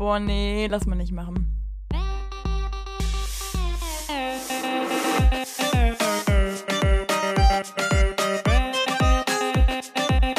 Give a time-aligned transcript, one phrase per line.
[0.00, 1.46] Boah, nee, lass mal nicht machen.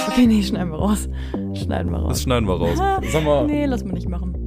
[0.08, 1.08] Okay, nee, schneiden wir raus.
[1.54, 2.10] Schneiden wir raus.
[2.10, 2.80] Das schneiden wir raus.
[3.12, 3.46] Sag mal.
[3.46, 4.41] Nee, lass mal nicht machen.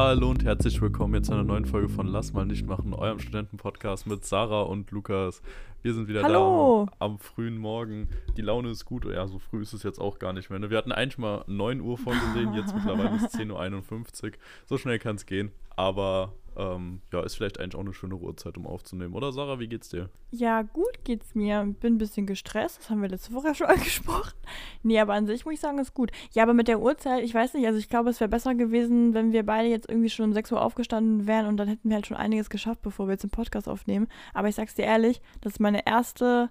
[0.00, 3.18] Hallo und herzlich willkommen jetzt zu einer neuen Folge von Lass mal nicht machen, eurem
[3.18, 5.42] Studentenpodcast mit Sarah und Lukas.
[5.82, 6.86] Wir sind wieder Hallo.
[6.86, 8.08] da am frühen Morgen.
[8.36, 9.06] Die Laune ist gut.
[9.06, 10.60] Ja, so früh ist es jetzt auch gar nicht mehr.
[10.60, 10.70] Ne?
[10.70, 14.32] Wir hatten eigentlich mal 9 Uhr vorgesehen, jetzt mittlerweile ist es 10.51 Uhr.
[14.66, 15.50] So schnell kann es gehen.
[15.74, 19.14] Aber ähm, ja, ist vielleicht eigentlich auch eine schöne Uhrzeit, um aufzunehmen.
[19.14, 20.10] Oder Sarah, wie geht's dir?
[20.32, 21.62] Ja, gut geht's mir.
[21.80, 22.78] Bin ein bisschen gestresst.
[22.78, 24.34] Das haben wir letzte Woche schon angesprochen.
[24.82, 26.10] Nee, aber an sich muss ich sagen, ist gut.
[26.32, 29.14] Ja, aber mit der Uhrzeit, ich weiß nicht, also ich glaube, es wäre besser gewesen,
[29.14, 31.94] wenn wir beide jetzt irgendwie schon um 6 Uhr aufgestanden wären und dann hätten wir
[31.94, 34.08] halt schon einiges geschafft, bevor wir jetzt den Podcast aufnehmen.
[34.34, 36.50] Aber ich sag's dir ehrlich, das ist meine erste,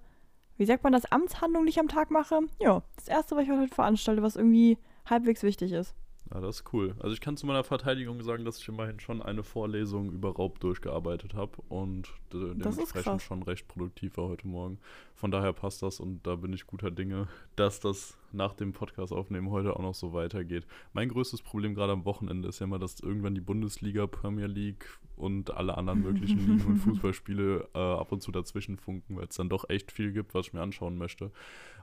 [0.56, 2.40] wie sagt man das, Amtshandlung, die ich am Tag mache.
[2.62, 5.96] Ja, das erste, was ich heute veranstalte, was irgendwie halbwegs wichtig ist.
[6.34, 6.96] Ja, das ist cool.
[7.00, 10.60] Also ich kann zu meiner Verteidigung sagen, dass ich immerhin schon eine Vorlesung über Raub
[10.60, 14.80] durchgearbeitet habe und de Das dementsprechend schon recht produktiv war heute Morgen.
[15.16, 19.14] Von daher passt das und da bin ich guter Dinge, dass das nach dem Podcast
[19.14, 20.68] aufnehmen heute auch noch so weitergeht.
[20.94, 24.86] Mein größtes Problem gerade am Wochenende ist ja immer, dass irgendwann die Bundesliga, Premier League
[25.16, 29.36] und alle anderen möglichen Ligen und Fußballspiele äh, ab und zu dazwischen funken, weil es
[29.36, 31.32] dann doch echt viel gibt, was ich mir anschauen möchte.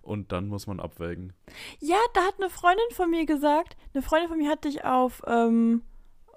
[0.05, 1.33] Und dann muss man abwägen.
[1.81, 5.23] Ja, da hat eine Freundin von mir gesagt, eine Freundin von mir hat dich auf,
[5.27, 5.83] ähm,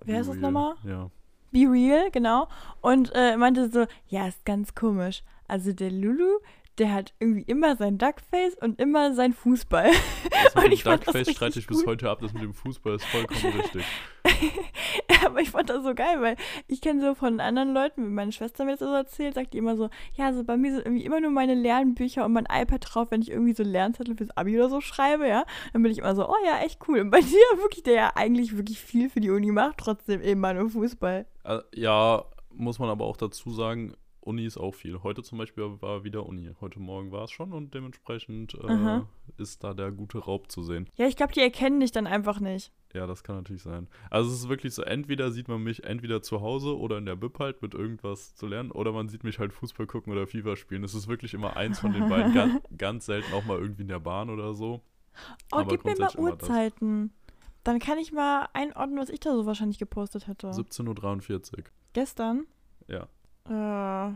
[0.03, 0.75] wie heißt das nochmal?
[0.83, 1.09] Ja.
[1.51, 2.47] Be Real, genau.
[2.81, 5.23] Und äh, meinte so, ja, ist ganz komisch.
[5.47, 6.39] Also der Lulu,
[6.77, 9.89] der hat irgendwie immer sein Duckface und immer sein Fußball.
[10.31, 12.53] Das mit Und dem ich das Duckface streite ich bis heute ab, das mit dem
[12.53, 13.85] Fußball ist vollkommen richtig.
[15.25, 16.35] Aber ich fand das so geil, weil
[16.67, 19.57] ich kenne so von anderen Leuten, wenn meine Schwester mir das so erzählt, sagt die
[19.57, 22.85] immer so, ja, so bei mir sind irgendwie immer nur meine Lernbücher und mein iPad
[22.87, 25.45] drauf, wenn ich irgendwie so Lernzettel fürs Abi oder so schreibe, ja.
[25.73, 26.99] Dann bin ich immer so, oh ja, echt cool.
[26.99, 30.53] Und bei dir wirklich, der ja eigentlich wirklich viel für die Uni macht, trotzdem immer
[30.53, 31.25] nur Fußball.
[31.43, 33.93] Äh, Ja, muss man aber auch dazu sagen,
[34.27, 35.01] Uni ist auch viel.
[35.03, 36.51] Heute zum Beispiel war wieder Uni.
[36.59, 39.01] Heute Morgen war es schon und dementsprechend äh,
[39.37, 40.87] ist da der gute Raub zu sehen.
[40.95, 42.71] Ja, ich glaube, die erkennen dich dann einfach nicht.
[42.93, 43.87] Ja, das kann natürlich sein.
[44.09, 47.15] Also es ist wirklich so, entweder sieht man mich entweder zu Hause oder in der
[47.15, 50.55] Bib halt mit irgendwas zu lernen oder man sieht mich halt Fußball gucken oder FIFA
[50.55, 50.83] spielen.
[50.83, 52.33] Es ist wirklich immer eins von den beiden.
[52.33, 54.81] Ganz, ganz selten auch mal irgendwie in der Bahn oder so.
[55.51, 56.11] Oh, Aber gib mir mal.
[56.17, 57.11] Uhrzeiten.
[57.63, 60.47] Dann kann ich mal einordnen, was ich da so wahrscheinlich gepostet hätte.
[60.47, 61.63] 17.43 Uhr.
[61.93, 62.45] Gestern?
[62.87, 63.07] Ja.
[63.49, 64.11] Äh.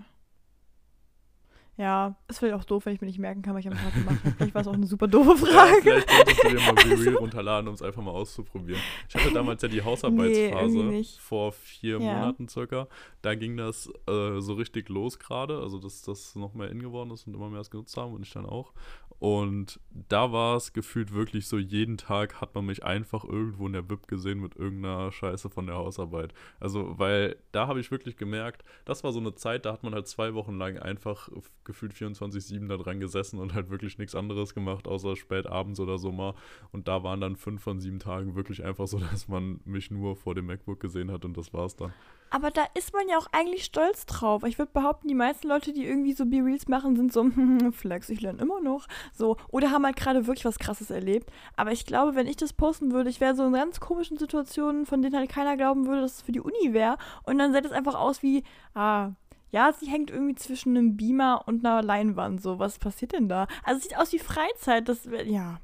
[1.77, 3.93] Ja, ist vielleicht auch doof, wenn ich mir nicht merken kann, was ich am Tag
[3.93, 4.35] gemacht habe.
[4.37, 5.81] Vielleicht war es auch eine super doofe Ja, Frage.
[5.81, 8.79] vielleicht solltest du dir mal Be Real runterladen, um es einfach mal auszuprobieren.
[9.09, 11.17] Ich hatte damals ja die Hausarbeitsphase nicht.
[11.19, 12.13] vor vier Ja.
[12.13, 12.87] Monaten circa.
[13.23, 17.09] Da ging das äh, so richtig los gerade, also dass das noch mehr in geworden
[17.11, 18.73] ist und immer mehr es genutzt haben und ich dann auch.
[19.21, 23.73] Und da war es gefühlt wirklich so, jeden Tag hat man mich einfach irgendwo in
[23.73, 26.33] der Bib gesehen mit irgendeiner Scheiße von der Hausarbeit.
[26.59, 29.93] Also, weil da habe ich wirklich gemerkt, das war so eine Zeit, da hat man
[29.93, 31.29] halt zwei Wochen lang einfach
[31.65, 35.99] gefühlt 24-7 da dran gesessen und halt wirklich nichts anderes gemacht, außer spät abends oder
[35.99, 36.33] so mal.
[36.71, 40.15] Und da waren dann fünf von sieben Tagen wirklich einfach so, dass man mich nur
[40.15, 41.93] vor dem MacBook gesehen hat und das war's dann.
[42.31, 44.43] Aber da ist man ja auch eigentlich stolz drauf.
[44.43, 47.29] Ich würde behaupten, die meisten Leute, die irgendwie so B-Reels machen, sind so,
[47.73, 48.87] Flex, ich lerne immer noch.
[49.13, 49.35] So.
[49.49, 51.29] Oder haben halt gerade wirklich was Krasses erlebt.
[51.57, 54.85] Aber ich glaube, wenn ich das posten würde, ich wäre so in ganz komischen Situationen,
[54.85, 56.97] von denen halt keiner glauben würde, dass es für die Uni wäre.
[57.23, 58.43] Und dann sähe es einfach aus wie,
[58.73, 59.11] ah,
[59.51, 62.41] ja, sie hängt irgendwie zwischen einem Beamer und einer Leinwand.
[62.41, 63.47] So, was passiert denn da?
[63.63, 64.87] Also es sieht aus wie Freizeit.
[64.87, 65.59] Das ja.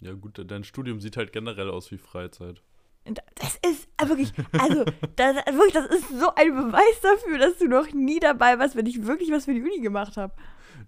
[0.00, 2.62] Ja gut, dein Studium sieht halt generell aus wie Freizeit.
[3.04, 4.84] Das ist äh, wirklich, also,
[5.16, 8.86] das, wirklich, das ist so ein Beweis dafür, dass du noch nie dabei warst, wenn
[8.86, 10.34] ich wirklich was für die Uni gemacht habe.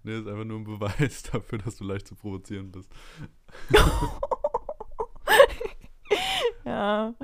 [0.02, 2.90] Nee, ist einfach nur ein Beweis dafür, dass du leicht zu provozieren bist.
[6.64, 7.14] Ja.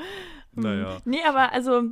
[0.55, 0.63] Hm.
[0.63, 0.99] Naja.
[1.05, 1.83] Nee, aber also,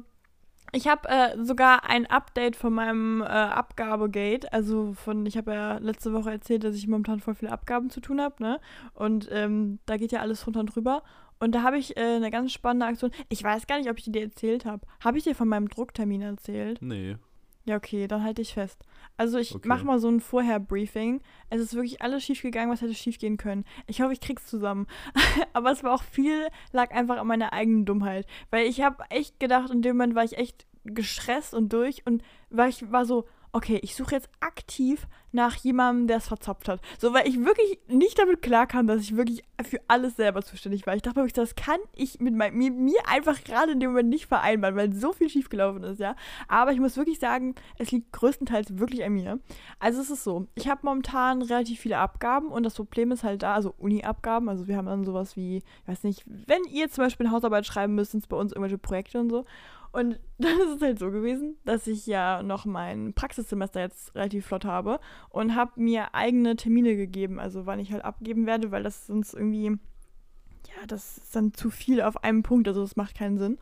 [0.72, 4.52] ich habe äh, sogar ein Update von meinem äh, Abgabegate.
[4.52, 8.00] Also von, ich habe ja letzte Woche erzählt, dass ich momentan voll viele Abgaben zu
[8.00, 8.60] tun habe, ne?
[8.94, 11.02] Und ähm, da geht ja alles runter und drüber.
[11.38, 13.10] Und da habe ich äh, eine ganz spannende Aktion.
[13.28, 14.86] Ich weiß gar nicht, ob ich die dir erzählt habe.
[15.04, 16.78] Habe ich dir von meinem Drucktermin erzählt?
[16.80, 17.16] Nee.
[17.64, 18.84] Ja, okay, dann halte ich fest.
[19.16, 19.66] Also ich Okay.
[19.68, 21.20] mache mal so ein Vorher-Briefing.
[21.50, 23.64] Es ist wirklich alles schiefgegangen, was hätte schiefgehen können.
[23.88, 24.86] Ich hoffe, ich krieg's zusammen.
[25.52, 28.26] Aber es war auch viel, lag einfach an meiner eigenen Dummheit.
[28.50, 32.22] Weil ich habe echt gedacht, in dem Moment war ich echt gestresst und durch und
[32.50, 35.06] war ich war so, okay, ich suche jetzt aktiv
[35.36, 36.80] nach jemandem, der es verzapft hat.
[36.98, 40.96] So, weil ich wirklich nicht damit klarkam, dass ich wirklich für alles selber zuständig war.
[40.96, 44.08] Ich dachte wirklich, das kann ich mit, mein, mir, mir einfach gerade in dem Moment
[44.08, 46.16] nicht vereinbaren, weil so viel schiefgelaufen ist, ja.
[46.48, 49.38] Aber ich muss wirklich sagen, es liegt größtenteils wirklich an mir.
[49.78, 53.42] Also es ist so, ich habe momentan relativ viele Abgaben und das Problem ist halt
[53.42, 57.04] da, also Uni-Abgaben, also wir haben dann sowas wie, ich weiß nicht, wenn ihr zum
[57.04, 59.44] Beispiel eine Hausarbeit schreiben müsst, sind es bei uns irgendwelche Projekte und so.
[59.92, 64.46] Und dann ist es halt so gewesen, dass ich ja noch mein Praxissemester jetzt relativ
[64.46, 65.00] flott habe
[65.30, 69.34] und habe mir eigene Termine gegeben, also wann ich halt abgeben werde, weil das sonst
[69.34, 73.58] irgendwie, ja, das ist dann zu viel auf einem Punkt, also das macht keinen Sinn.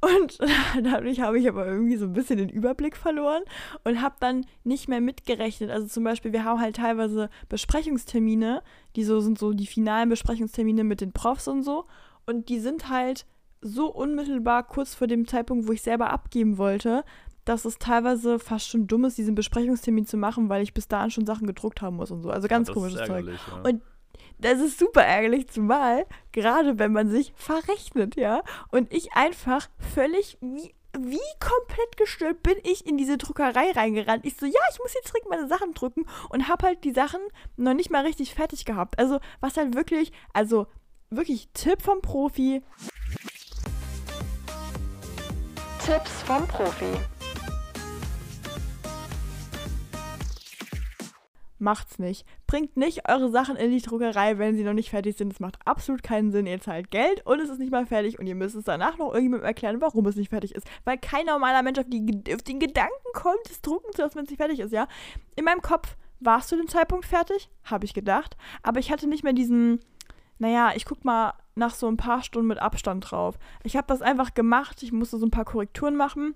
[0.00, 0.38] Und
[0.82, 3.42] dadurch habe ich aber irgendwie so ein bisschen den Überblick verloren
[3.84, 5.70] und habe dann nicht mehr mitgerechnet.
[5.70, 8.62] Also zum Beispiel, wir haben halt teilweise Besprechungstermine,
[8.94, 11.86] die so sind so die finalen Besprechungstermine mit den Profs und so.
[12.26, 13.26] Und die sind halt
[13.60, 17.04] so unmittelbar kurz vor dem Zeitpunkt, wo ich selber abgeben wollte,
[17.44, 21.10] dass es teilweise fast schon dumm ist, diesen Besprechungstermin zu machen, weil ich bis dahin
[21.10, 22.30] schon Sachen gedruckt haben muss und so.
[22.30, 23.26] Also ganz ja, komisches Zeug.
[23.26, 23.62] Ja.
[23.62, 23.82] Und
[24.38, 28.42] das ist super ärgerlich, zumal gerade wenn man sich verrechnet, ja.
[28.70, 34.24] Und ich einfach völlig wie, wie komplett gestört bin ich in diese Druckerei reingerannt.
[34.24, 37.20] Ich so, ja, ich muss jetzt direkt meine Sachen drucken und hab halt die Sachen
[37.56, 38.98] noch nicht mal richtig fertig gehabt.
[38.98, 40.66] Also, was halt wirklich, also
[41.10, 42.62] wirklich Tipp vom Profi.
[45.86, 46.98] Tipps vom Profi.
[51.60, 52.26] Macht's nicht.
[52.48, 55.32] Bringt nicht eure Sachen in die Druckerei, wenn sie noch nicht fertig sind.
[55.32, 56.48] Das macht absolut keinen Sinn.
[56.48, 59.10] Ihr zahlt Geld und es ist nicht mal fertig und ihr müsst es danach noch
[59.10, 60.66] irgendjemandem erklären, warum es nicht fertig ist.
[60.84, 64.24] Weil kein normaler Mensch auf, die, auf den Gedanken kommt, es drucken zu lassen, wenn
[64.24, 64.88] es nicht fertig ist, ja?
[65.36, 68.36] In meinem Kopf war es zu dem Zeitpunkt fertig, habe ich gedacht.
[68.64, 69.78] Aber ich hatte nicht mehr diesen,
[70.38, 73.38] naja, ich guck mal nach so ein paar Stunden mit Abstand drauf.
[73.62, 76.34] Ich habe das einfach gemacht, ich musste so ein paar Korrekturen machen.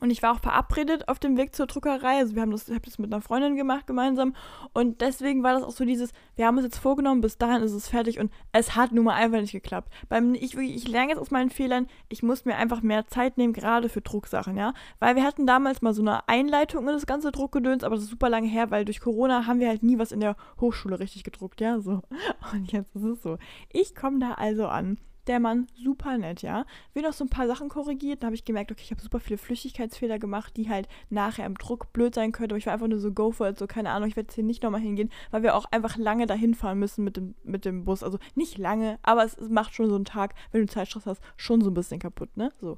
[0.00, 2.18] Und ich war auch verabredet auf dem Weg zur Druckerei.
[2.18, 4.34] Also wir haben das, ich habe das mit einer Freundin gemacht gemeinsam.
[4.72, 7.72] Und deswegen war das auch so dieses, wir haben uns jetzt vorgenommen, bis dahin ist
[7.72, 9.92] es fertig und es hat nun mal einfach nicht geklappt.
[10.08, 13.52] Beim, ich, ich lerne jetzt aus meinen Fehlern, ich muss mir einfach mehr Zeit nehmen,
[13.52, 14.74] gerade für Drucksachen, ja.
[14.98, 18.10] Weil wir hatten damals mal so eine Einleitung in das ganze Druckgedöns, aber das ist
[18.10, 21.24] super lange her, weil durch Corona haben wir halt nie was in der Hochschule richtig
[21.24, 21.80] gedruckt, ja.
[21.80, 22.02] So.
[22.52, 23.38] Und jetzt ist es so.
[23.72, 26.64] Ich komme da also an der Mann super nett, ja.
[26.92, 29.20] Wir noch so ein paar Sachen korrigiert, dann habe ich gemerkt, okay, ich habe super
[29.20, 32.52] viele Flüchtigkeitsfehler gemacht, die halt nachher im Druck blöd sein könnten.
[32.52, 34.34] Aber ich war einfach nur so go for it, so keine Ahnung, ich werde jetzt
[34.34, 37.64] hier nicht nochmal hingehen, weil wir auch einfach lange dahin fahren müssen mit dem, mit
[37.64, 38.02] dem Bus.
[38.02, 41.60] Also nicht lange, aber es, macht schon so einen Tag, wenn du Zeitstress hast, schon
[41.60, 42.52] so ein bisschen kaputt, ne?
[42.60, 42.76] So.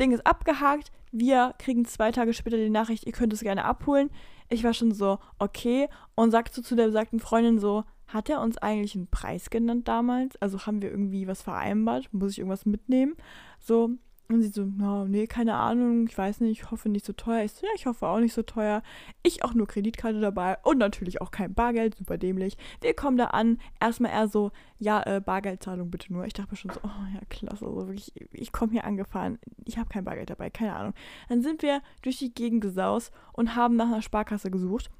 [0.00, 0.90] Ding ist abgehakt.
[1.10, 4.10] Wir kriegen zwei Tage später die Nachricht, ihr könnt es gerne abholen.
[4.48, 5.88] Ich war schon so, okay.
[6.14, 9.88] Und sagst du zu der besagten Freundin so, hat er uns eigentlich einen Preis genannt
[9.88, 10.36] damals?
[10.40, 12.12] Also haben wir irgendwie was vereinbart?
[12.12, 13.14] Muss ich irgendwas mitnehmen?
[13.58, 13.96] So,
[14.32, 17.44] und sie so, no, nee, keine Ahnung, ich weiß nicht, ich hoffe nicht so teuer.
[17.44, 18.82] Ich so, ja, ich hoffe auch nicht so teuer.
[19.22, 22.56] Ich auch nur Kreditkarte dabei und natürlich auch kein Bargeld, super dämlich.
[22.80, 26.24] Wir kommen da an, erstmal eher so, ja, äh, Bargeldzahlung bitte nur.
[26.24, 29.76] Ich dachte mir schon so, oh ja, klasse, also wirklich, ich komme hier angefahren, ich
[29.76, 30.94] habe kein Bargeld dabei, keine Ahnung.
[31.28, 34.90] Dann sind wir durch die Gegend gesaust und haben nach einer Sparkasse gesucht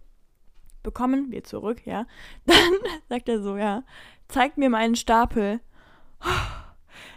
[0.83, 2.07] bekommen wir zurück, ja.
[2.47, 2.73] Dann
[3.09, 3.85] sagt er so, ja,
[4.29, 5.61] zeigt mir meinen Stapel.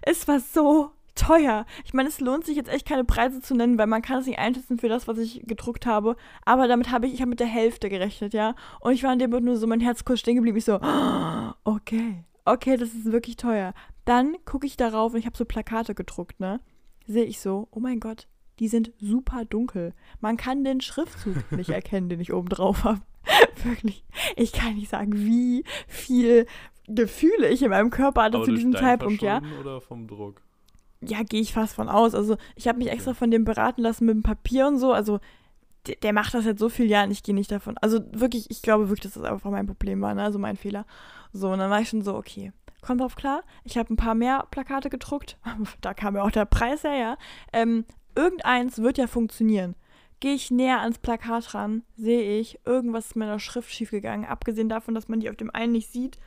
[0.07, 1.65] Es war so teuer.
[1.85, 4.27] Ich meine, es lohnt sich jetzt echt keine Preise zu nennen, weil man kann es
[4.27, 6.15] nicht einschätzen für das, was ich gedruckt habe.
[6.43, 8.55] Aber damit habe ich, ich habe mit der Hälfte gerechnet, ja.
[8.81, 10.57] Und ich war in dem Moment nur so, mein Herz kurz stehen geblieben.
[10.57, 10.75] Ich so,
[11.63, 13.73] okay, okay, das ist wirklich teuer.
[14.03, 16.59] Dann gucke ich darauf und ich habe so Plakate gedruckt, ne.
[17.07, 18.27] Sehe ich so, oh mein Gott,
[18.59, 19.93] die sind super dunkel.
[20.21, 23.01] Man kann den Schriftzug nicht erkennen, den ich oben drauf habe.
[23.63, 24.03] Wirklich.
[24.35, 26.45] Ich kann nicht sagen, wie viel
[26.87, 29.41] Gefühle ich in meinem Körper hatte Aber zu diesem Zeitpunkt, ja.
[29.59, 30.41] Oder vom Druck?
[31.01, 32.15] Ja, gehe ich fast von aus.
[32.15, 32.95] Also, ich habe mich okay.
[32.95, 34.93] extra von dem beraten lassen mit dem Papier und so.
[34.93, 35.19] Also,
[35.87, 37.77] der, der macht das seit so vielen Jahren, ich gehe nicht davon.
[37.79, 40.23] Also, wirklich, ich glaube wirklich, dass das einfach mein Problem war, ne?
[40.23, 40.85] also mein Fehler.
[41.33, 43.43] So, und dann war ich schon so, okay, kommt drauf klar.
[43.63, 45.37] Ich habe ein paar mehr Plakate gedruckt.
[45.81, 47.17] da kam ja auch der Preis her, ja.
[47.51, 49.75] Ähm, irgendeins wird ja funktionieren.
[50.19, 54.25] Gehe ich näher ans Plakat ran, sehe ich, irgendwas ist mit der Schrift schiefgegangen.
[54.25, 56.17] Abgesehen davon, dass man die auf dem einen nicht sieht.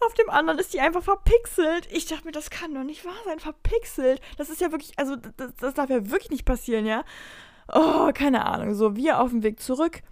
[0.00, 1.86] Auf dem anderen ist die einfach verpixelt.
[1.92, 3.38] Ich dachte mir, das kann doch nicht wahr sein.
[3.38, 4.20] Verpixelt.
[4.38, 7.04] Das ist ja wirklich, also das, das darf ja wirklich nicht passieren, ja.
[7.72, 8.74] Oh, keine Ahnung.
[8.74, 10.02] So, wir auf dem Weg zurück.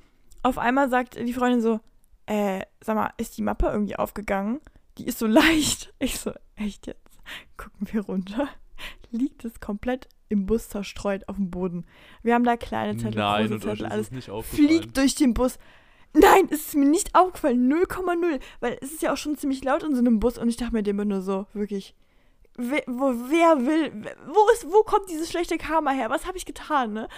[0.43, 1.81] Auf einmal sagt die Freundin so,
[2.27, 4.61] äh, sag mal, ist die Mappe irgendwie aufgegangen?
[4.99, 5.95] Die ist so leicht.
[5.99, 7.19] Ich so, echt jetzt?
[7.57, 8.49] Gucken wir runter.
[9.11, 11.87] Liegt es komplett im Bus zerstreut auf dem Boden.
[12.23, 14.11] Wir haben da kleine Zettel, Nein, große Zettel, alles
[14.43, 15.59] fliegt durch den Bus.
[16.15, 19.83] Nein, es ist mir nicht aufgefallen, 0,0, weil es ist ja auch schon ziemlich laut
[19.83, 21.95] in so einem Bus und ich dachte mir immer nur so, wirklich,
[22.57, 23.93] wer, wo, wer will,
[24.27, 26.11] wo ist, wo kommt dieses schlechte Karma her?
[26.11, 27.09] Was habe ich getan, ne?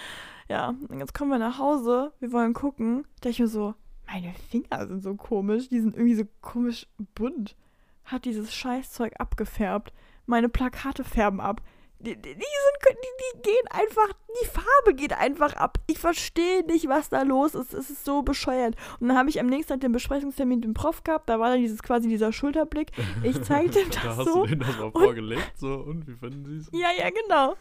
[0.49, 3.05] Ja, jetzt kommen wir nach Hause, wir wollen gucken.
[3.21, 3.73] Da ich mir so,
[4.07, 7.55] meine Finger sind so komisch, die sind irgendwie so komisch bunt.
[8.03, 9.93] Hat dieses Scheißzeug abgefärbt.
[10.31, 11.61] Meine Plakate färben ab.
[11.99, 12.43] Die, die, die, sind,
[12.89, 14.07] die, die gehen einfach,
[14.41, 15.77] die Farbe geht einfach ab.
[15.87, 17.73] Ich verstehe nicht, was da los ist.
[17.73, 18.75] Es ist so bescheuert.
[18.99, 21.27] Und dann habe ich am nächsten Tag den Besprechungstermin mit dem Prof gehabt.
[21.27, 22.91] Da war dann dieses quasi dieser Schulterblick.
[23.23, 24.43] Ich zeigte ihm das da hast so.
[24.43, 26.69] du denen das mal vorgelegt, so, und wie finden sie es?
[26.71, 27.55] Ja, ja, genau.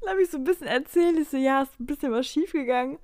[0.00, 1.18] Dann habe ich so ein bisschen erzählt.
[1.18, 2.94] Ich so, ja, ist ein bisschen was schief gegangen.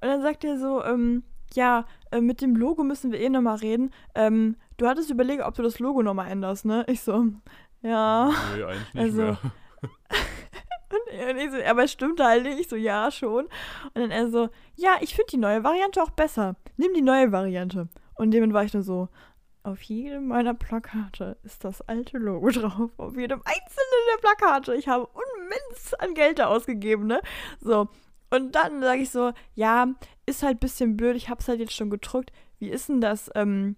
[0.00, 3.56] Und dann sagt er so, ähm, ja, äh, mit dem Logo müssen wir eh nochmal
[3.56, 3.90] reden.
[4.14, 6.84] Ähm, du hattest überlegt, ob du das Logo nochmal änderst, ne?
[6.88, 7.26] Ich so,
[7.82, 8.30] ja.
[8.54, 9.38] Nee, eigentlich nicht Also, mehr.
[11.30, 12.60] Und ich so, aber es stimmt halt nicht.
[12.60, 13.44] Ich so, ja, schon.
[13.44, 16.56] Und dann er so, ja, ich finde die neue Variante auch besser.
[16.76, 17.88] Nimm die neue Variante.
[18.14, 19.08] Und dem war ich nur so,
[19.62, 22.90] auf jedem meiner Plakate ist das alte Logo drauf.
[22.96, 24.74] Auf jedem einzelnen der Plakate.
[24.76, 27.20] Ich habe unmens an Geld da ausgegeben, ne?
[27.60, 27.88] So.
[28.30, 29.88] Und dann sage ich so, ja,
[30.26, 31.16] ist halt ein bisschen blöd.
[31.16, 32.32] Ich habe es halt jetzt schon gedruckt.
[32.58, 33.30] Wie ist denn das?
[33.34, 33.76] Ähm,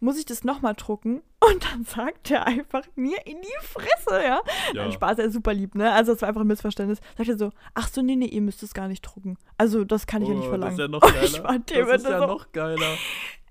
[0.00, 1.22] muss ich das nochmal drucken?
[1.50, 4.22] Und dann sagt er einfach mir in die Fresse, ja.
[4.22, 4.42] Ja.
[4.74, 5.92] Nein, Spaß, er ist super lieb, ne?
[5.92, 7.00] Also, es war einfach ein Missverständnis.
[7.16, 9.36] Sagt er so, ach so, nee, nee, ihr müsst es gar nicht drucken.
[9.58, 10.76] Also, das kann ich ja nicht Oh, verlangen.
[10.76, 10.86] Das
[11.28, 11.86] ist ja noch geiler.
[11.88, 12.94] das ist ja so, noch geiler.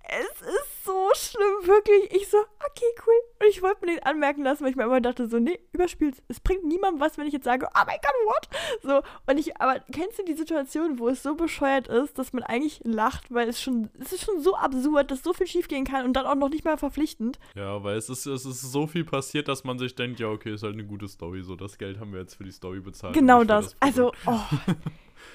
[0.04, 2.12] es ist so schlimm, wirklich.
[2.12, 3.14] Ich so, okay, cool.
[3.40, 6.22] Und ich wollte mir nicht anmerken lassen, weil ich mir immer dachte, so, nee, überspielt.
[6.28, 8.50] Es bringt niemandem was, wenn ich jetzt sage, oh mein Gott, what?
[8.84, 12.44] So, und ich, aber kennst du die Situation, wo es so bescheuert ist, dass man
[12.44, 16.06] eigentlich lacht, weil es schon, es ist schon so absurd, dass so viel schiefgehen kann
[16.06, 17.40] und dann auch noch nicht mal verpflichtend.
[17.56, 20.54] Ja, weil es ist, es ist so viel passiert, dass man sich denkt, ja, okay,
[20.54, 21.42] ist halt eine gute Story.
[21.42, 23.14] So, das Geld haben wir jetzt für die Story bezahlt.
[23.14, 23.76] Genau für das.
[23.80, 24.40] Also, oh,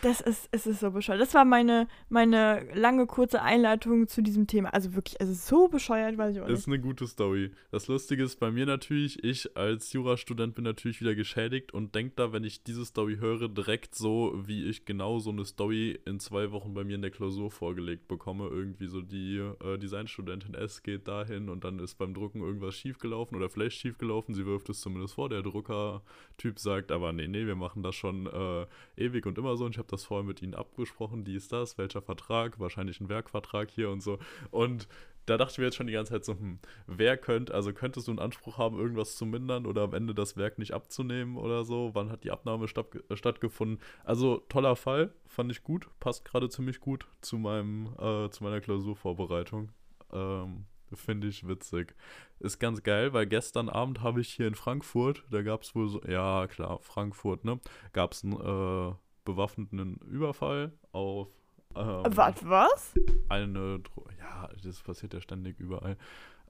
[0.02, 1.20] das ist, es ist so bescheuert.
[1.20, 4.72] Das war meine, meine lange, kurze Einleitung zu diesem Thema.
[4.72, 6.58] Also wirklich, es ist so bescheuert, weiß ich auch nicht.
[6.58, 7.50] Ist eine gute Story.
[7.70, 12.14] Das Lustige ist bei mir natürlich, ich als Jurastudent bin natürlich wieder geschädigt und denke
[12.16, 16.20] da, wenn ich diese Story höre, direkt so, wie ich genau so eine Story in
[16.20, 18.48] zwei Wochen bei mir in der Klausur vorgelegt bekomme.
[18.48, 23.36] Irgendwie so die äh, Designstudentin S geht dahin und dann ist beim Drucken irgendwas schiefgelaufen
[23.36, 24.34] oder vielleicht schiefgelaufen.
[24.34, 25.28] Sie wirft es zumindest vor.
[25.28, 28.66] Der Drucker-Typ sagt, aber nee, nee, wir machen das schon äh,
[28.96, 29.64] ewig und immer so.
[29.64, 31.24] Und ich habe das vorher mit ihnen abgesprochen.
[31.24, 32.58] Dies, das, welcher Vertrag?
[32.58, 34.18] Wahrscheinlich ein Werkvertrag hier und so.
[34.50, 34.88] Und
[35.26, 38.08] da dachte ich mir jetzt schon die ganze Zeit so, hm, wer könnte, also könntest
[38.08, 41.64] du einen Anspruch haben, irgendwas zu mindern oder am Ende das Werk nicht abzunehmen oder
[41.64, 41.90] so?
[41.92, 43.80] Wann hat die Abnahme statt, stattgefunden?
[44.02, 48.62] Also toller Fall, fand ich gut, passt gerade ziemlich gut zu meinem, äh, zu meiner
[48.62, 49.72] Klausurvorbereitung.
[50.10, 50.64] Ähm,
[50.94, 51.94] Finde ich witzig.
[52.38, 55.88] Ist ganz geil, weil gestern Abend habe ich hier in Frankfurt, da gab es wohl
[55.88, 57.58] so, ja klar, Frankfurt, ne?
[57.92, 58.94] Gab es einen äh,
[59.26, 61.28] bewaffneten Überfall auf
[61.74, 62.94] ähm, Was, was?
[63.28, 65.98] eine, Dro ja, das passiert ja ständig überall.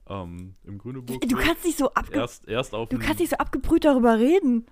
[0.09, 1.21] Ähm, Im Grüneburg.
[1.28, 4.66] Du kannst nicht so abge erst, erst auf Du kannst nicht so abgebrüht darüber reden.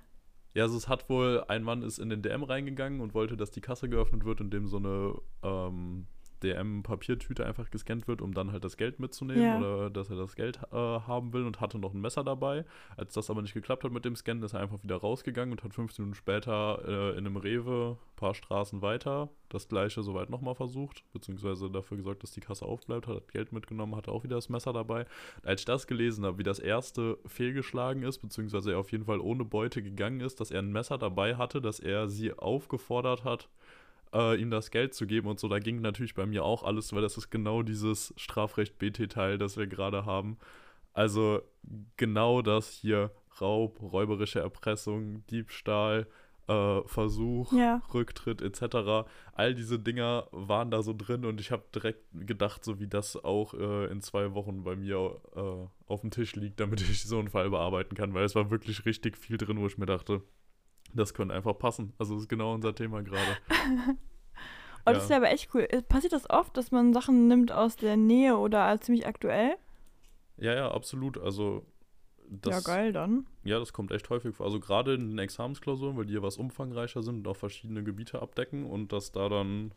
[0.55, 3.51] Ja, also es hat wohl, ein Mann ist in den DM reingegangen und wollte, dass
[3.51, 6.07] die Kasse geöffnet wird, indem so eine ähm,
[6.45, 9.59] DM-Papiertüte einfach gescannt wird, um dann halt das Geld mitzunehmen Ja.
[9.59, 12.65] oder dass er das Geld äh, haben will und hatte noch ein Messer dabei.
[12.97, 15.63] Als das aber nicht geklappt hat mit dem Scannen, ist er einfach wieder rausgegangen und
[15.65, 20.55] hat 15 Minuten später äh, in einem Rewe, paar Straßen weiter, das gleiche soweit nochmal
[20.55, 24.49] versucht, beziehungsweise dafür gesorgt, dass die Kasse aufbleibt, hat Geld mitgenommen, hatte auch wieder das
[24.49, 25.07] Messer dabei.
[25.43, 29.21] Als ich das gelesen habe, wie das erste fehlgeschlagen ist, beziehungsweise er auf jeden Fall
[29.21, 33.49] ohne Beute gegangen ist, dass er ein Messer dabei hatte, dass er sie aufgefordert hat,
[34.14, 36.92] äh, ihm das Geld zu geben und so, da ging natürlich bei mir auch alles,
[36.92, 40.38] weil das ist genau dieses Strafrecht BT-Teil, das wir gerade haben.
[40.92, 41.42] Also
[41.97, 46.06] genau das hier, Raub, räuberische Erpressung, Diebstahl,
[46.47, 47.83] äh, Versuch, Ja.
[47.92, 49.09] Rücktritt etc.
[49.33, 53.16] All diese Dinger waren da so drin und ich habe direkt gedacht, so wie das
[53.25, 57.18] auch äh, in zwei Wochen bei mir äh, auf dem Tisch liegt, damit ich so
[57.18, 60.23] einen Fall bearbeiten kann, weil es war wirklich richtig viel drin, wo ich mir dachte,
[60.95, 61.93] das könnte einfach passen.
[61.99, 63.37] Also das ist genau unser Thema gerade.
[64.87, 65.67] Oh, das ist ja aber echt cool.
[65.71, 69.57] Äh, Passiert das oft, dass man Sachen nimmt aus der Nähe oder als ziemlich aktuell?
[70.37, 71.17] Ja, ja, absolut.
[71.17, 71.65] Also
[72.29, 73.27] das, ja, geil dann.
[73.45, 74.47] Ja, das kommt echt häufig vor.
[74.47, 78.21] Also gerade in den Examensklausuren, weil die ja was umfangreicher sind und auch verschiedene Gebiete
[78.21, 79.73] abdecken und dass da dann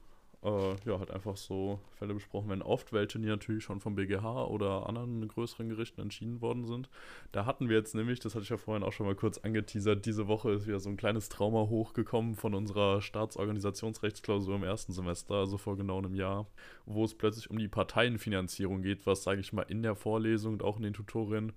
[0.47, 2.61] äh, ja halt einfach so Fälle besprochen werden.
[2.61, 6.89] Oft welche, die natürlich schon vom BGH oder anderen größeren Gerichten entschieden worden sind.
[7.31, 10.05] Da hatten wir jetzt nämlich, das hatte ich ja vorhin auch schon mal kurz angeteasert,
[10.05, 15.35] diese Woche ist wieder so ein kleines Trauma hochgekommen von unserer Staatsorganisationsrechtsklausur im ersten Semester,
[15.35, 16.47] also vor genau einem Jahr,
[16.85, 20.63] wo es plötzlich um die Parteienfinanzierung geht, was, sage ich mal, in der Vorlesung und
[20.63, 21.51] auch in den Tutorien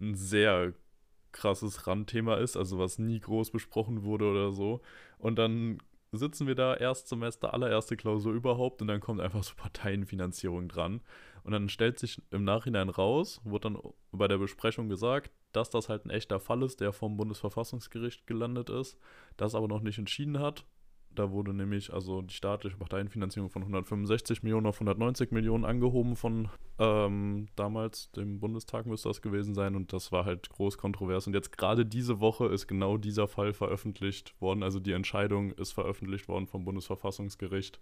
[0.00, 0.72] ein sehr
[1.32, 4.80] krasses Randthema ist, also was nie groß besprochen wurde oder so.
[5.18, 5.78] Und dann
[6.12, 11.00] sitzen wir da, Erstsemester, allererste Klausur überhaupt und dann kommt einfach so Parteienfinanzierung dran.
[11.42, 13.78] Und dann stellt sich im Nachhinein raus, wurde dann
[14.12, 18.70] bei der Besprechung gesagt, dass das halt ein echter Fall ist, der vom Bundesverfassungsgericht gelandet
[18.70, 18.98] ist,
[19.36, 20.64] das aber noch nicht entschieden hat.
[21.14, 26.48] Da wurde nämlich also die staatliche Parteienfinanzierung von 165 Millionen auf 190 Millionen angehoben von
[26.78, 29.74] ähm, damals dem Bundestag müsste das gewesen sein.
[29.74, 31.26] Und das war halt groß kontrovers.
[31.26, 35.72] Und jetzt gerade diese Woche ist genau dieser Fall veröffentlicht worden, also die Entscheidung ist
[35.72, 37.80] veröffentlicht worden vom Bundesverfassungsgericht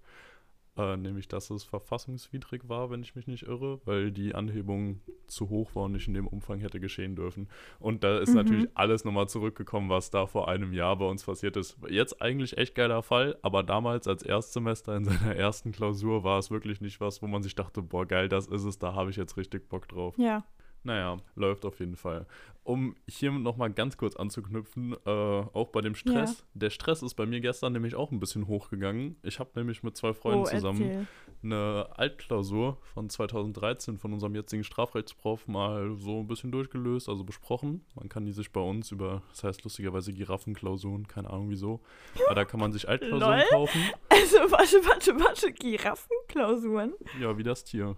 [0.79, 5.49] äh, nämlich dass es verfassungswidrig war, wenn ich mich nicht irre, weil die Anhebung zu
[5.51, 7.49] hoch war und nicht in dem Umfang hätte geschehen dürfen.
[7.79, 8.37] Und da ist mhm.
[8.37, 11.77] natürlich alles nochmal zurückgekommen, was da vor einem Jahr bei uns passiert ist.
[11.89, 16.51] Jetzt eigentlich echt geiler Fall, aber damals als Erstsemester in seiner ersten Klausur war es
[16.51, 19.17] wirklich nicht was, wo man sich dachte, boah, geil, das ist es, da habe ich
[19.17, 20.17] jetzt richtig Bock drauf.
[20.19, 20.45] Ja.
[20.83, 22.27] Naja, läuft auf jeden Fall.
[22.63, 26.41] Um hier nochmal ganz kurz anzuknüpfen, äh, auch bei dem Stress.
[26.41, 26.45] Ja.
[26.53, 29.17] Der Stress ist bei mir gestern nämlich auch ein bisschen hochgegangen.
[29.23, 31.07] Ich habe nämlich mit zwei Freunden oh, zusammen erzähl.
[31.43, 37.87] eine Altklausur von 2013 von unserem jetzigen Strafrechtsprof mal so ein bisschen durchgelöst, also besprochen.
[37.95, 41.81] Man kann die sich bei uns über, das heißt lustigerweise Giraffenklausuren, keine Ahnung wieso.
[42.27, 43.81] Aber da kann man sich Altklausuren kaufen.
[44.11, 46.93] Also warte, warte, warte, Giraffenklausuren?
[47.19, 47.97] Ja, wie das Tier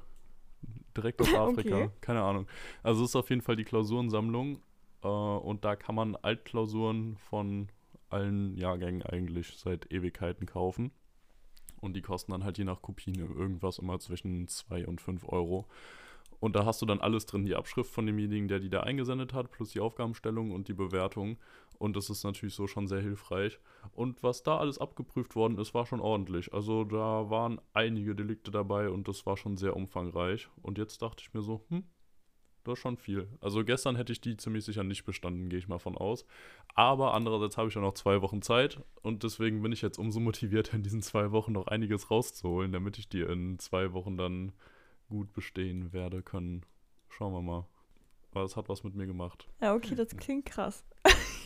[0.97, 1.77] direkt aus Afrika.
[1.77, 1.91] Okay.
[2.01, 2.47] Keine Ahnung.
[2.83, 4.61] Also es ist auf jeden Fall die Klausurensammlung
[5.03, 7.69] äh, und da kann man Altklausuren von
[8.09, 10.91] allen Jahrgängen eigentlich seit Ewigkeiten kaufen.
[11.81, 15.67] Und die kosten dann halt je nach Kopine irgendwas immer zwischen 2 und 5 Euro.
[16.41, 19.35] Und da hast du dann alles drin, die Abschrift von demjenigen, der die da eingesendet
[19.35, 21.39] hat, plus die Aufgabenstellung und die Bewertung.
[21.79, 23.59] Und das ist natürlich so schon sehr hilfreich.
[23.93, 26.53] Und was da alles abgeprüft worden ist, war schon ordentlich.
[26.53, 30.49] Also da waren einige Delikte dabei und das war schon sehr umfangreich.
[30.63, 31.85] Und jetzt dachte ich mir so, hm,
[32.65, 33.29] das ist schon viel.
[33.41, 36.27] Also gestern hätte ich die ziemlich sicher nicht bestanden, gehe ich mal von aus.
[36.75, 40.21] Aber andererseits habe ich ja noch zwei Wochen Zeit und deswegen bin ich jetzt umso
[40.21, 44.53] motivierter, in diesen zwei Wochen noch einiges rauszuholen, damit ich die in zwei Wochen dann
[45.11, 46.64] gut bestehen werde können.
[47.11, 47.67] Schauen wir mal.
[48.31, 49.49] Aber es hat was mit mir gemacht.
[49.61, 50.85] Ja, okay, das klingt krass.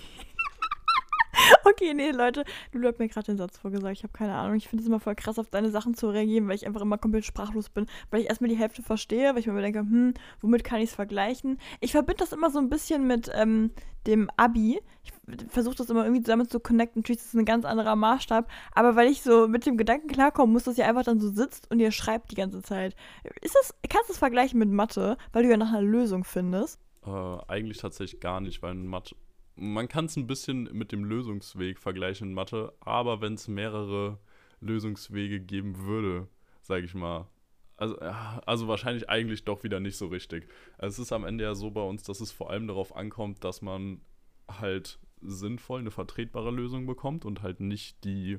[1.71, 3.97] okay, nee, Leute, du hast mir gerade den Satz vorgesagt.
[3.97, 4.57] Ich habe keine Ahnung.
[4.57, 6.99] Ich finde es immer voll krass, auf deine Sachen zu reagieren, weil ich einfach immer
[6.99, 7.87] komplett sprachlos bin.
[8.11, 10.95] Weil ich erstmal die Hälfte verstehe, weil ich mir denke, hm, womit kann ich es
[10.95, 11.59] vergleichen?
[11.81, 13.71] Ich verbinde das immer so ein bisschen mit ähm,
[14.07, 14.81] dem Abi.
[15.03, 15.13] Ich
[15.49, 17.01] versuche das immer irgendwie zusammen zu connecten.
[17.01, 18.51] Natürlich ist das ein ganz anderer Maßstab.
[18.73, 21.71] Aber weil ich so mit dem Gedanken klarkommen muss, dass ihr einfach dann so sitzt
[21.71, 22.95] und ihr schreibt die ganze Zeit.
[23.41, 26.81] Ist das, kannst du es vergleichen mit Mathe, weil du ja nach einer Lösung findest?
[27.07, 27.11] Äh,
[27.49, 29.17] eigentlich tatsächlich gar nicht, weil Mathe.
[29.57, 34.19] Man kann es ein bisschen mit dem Lösungsweg vergleichen in Mathe, aber wenn es mehrere
[34.61, 36.29] Lösungswege geben würde,
[36.61, 37.29] sage ich mal,
[37.77, 40.49] also, also wahrscheinlich eigentlich doch wieder nicht so richtig.
[40.79, 43.43] Also es ist am Ende ja so bei uns, dass es vor allem darauf ankommt,
[43.45, 44.01] dass man
[44.49, 48.39] halt sinnvoll eine vertretbare Lösung bekommt und halt nicht die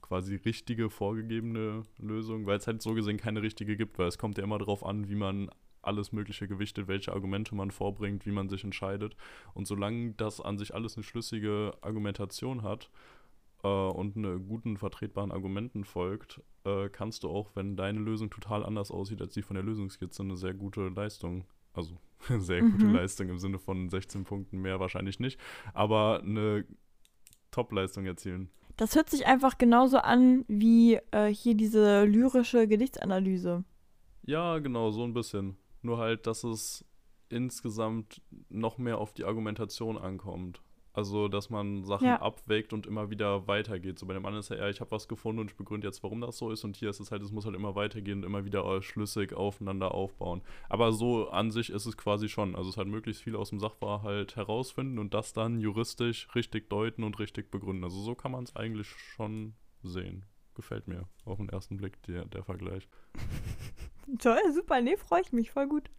[0.00, 4.38] quasi richtige vorgegebene Lösung, weil es halt so gesehen keine richtige gibt, weil es kommt
[4.38, 5.50] ja immer darauf an, wie man
[5.82, 9.16] alles Mögliche gewichtet, welche Argumente man vorbringt, wie man sich entscheidet.
[9.54, 12.90] Und solange das an sich alles eine schlüssige Argumentation hat
[13.62, 18.64] äh, und eine guten vertretbaren Argumenten folgt, äh, kannst du auch, wenn deine Lösung total
[18.64, 21.96] anders aussieht als die von der Lösungskizze, eine sehr gute Leistung, also
[22.38, 22.94] sehr gute mhm.
[22.94, 25.40] Leistung im Sinne von 16 Punkten mehr wahrscheinlich nicht,
[25.72, 26.64] aber eine
[27.50, 28.50] Top-Leistung erzielen.
[28.76, 33.64] Das hört sich einfach genauso an wie äh, hier diese lyrische Gedichtsanalyse.
[34.24, 35.56] Ja, genau, so ein bisschen.
[35.82, 36.84] Nur halt, dass es
[37.28, 40.60] insgesamt noch mehr auf die Argumentation ankommt.
[40.92, 42.20] Also, dass man Sachen ja.
[42.20, 43.98] abwägt und immer wieder weitergeht.
[43.98, 46.02] So bei dem anderen ist ja eher, ich habe was gefunden und ich begründe jetzt,
[46.02, 46.64] warum das so ist.
[46.64, 49.94] Und hier ist es halt, es muss halt immer weitergehen und immer wieder schlüssig aufeinander
[49.94, 50.42] aufbauen.
[50.68, 52.56] Aber so an sich ist es quasi schon.
[52.56, 57.04] Also es halt möglichst viel aus dem Sachverhalt herausfinden und das dann juristisch richtig deuten
[57.04, 57.84] und richtig begründen.
[57.84, 60.24] Also so kann man es eigentlich schon sehen.
[60.54, 62.88] Gefällt mir auf den ersten Blick der, der Vergleich.
[64.18, 65.90] Toll, super, nee, freue ich mich, voll gut.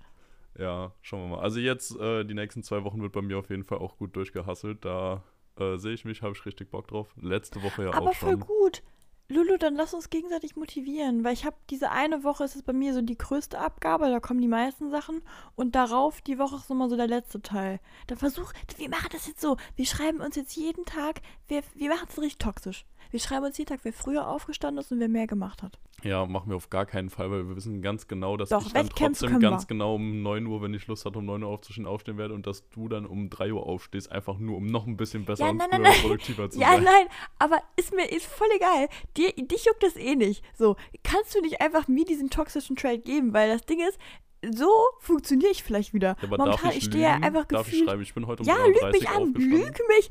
[0.58, 1.44] Ja, schauen wir mal.
[1.44, 4.16] Also jetzt, äh, die nächsten zwei Wochen wird bei mir auf jeden Fall auch gut
[4.16, 4.84] durchgehasselt.
[4.84, 5.24] Da
[5.58, 7.14] äh, sehe ich mich, habe ich richtig Bock drauf.
[7.20, 8.34] Letzte Woche ja Aber auch schon.
[8.34, 8.84] Aber voll gut.
[9.32, 12.74] Lulu, dann lass uns gegenseitig motivieren, weil ich habe diese eine Woche ist es bei
[12.74, 15.22] mir so die größte Abgabe, da kommen die meisten Sachen
[15.56, 17.80] und darauf die Woche ist nochmal so der letzte Teil.
[18.08, 21.90] Dann versuch, wir machen das jetzt so, wir schreiben uns jetzt jeden Tag, wir, wir
[21.90, 22.86] machen es richtig toxisch.
[23.12, 25.78] Wir schreiben uns jeden Tag, wer früher aufgestanden ist und wer mehr gemacht hat.
[26.04, 28.74] Ja, machen wir auf gar keinen Fall, weil wir wissen ganz genau, dass Doch, ich
[28.74, 31.86] dann trotzdem ganz genau um 9 Uhr, wenn ich Lust hatte, um 9 Uhr aufzustehen,
[31.86, 34.98] aufstehen werde und dass du dann um 3 Uhr aufstehst, einfach nur um noch ein
[34.98, 36.84] bisschen besser ja, und nein, nein, produktiver zu ja, sein.
[36.84, 38.88] Ja, nein, aber ist mir ist voll egal.
[39.18, 40.44] Dir, dich juckt das eh nicht.
[40.58, 44.00] So, kannst du nicht einfach mir diesen toxischen Trade geben, weil das Ding ist,
[44.50, 46.16] so funktioniere ich vielleicht wieder.
[46.20, 48.42] Ja, aber Momentan, darf ich, ich stehe einfach darf gefühlt, ich schreiben, ich bin heute
[48.42, 50.10] um Ja, lüg mich an, lüg mich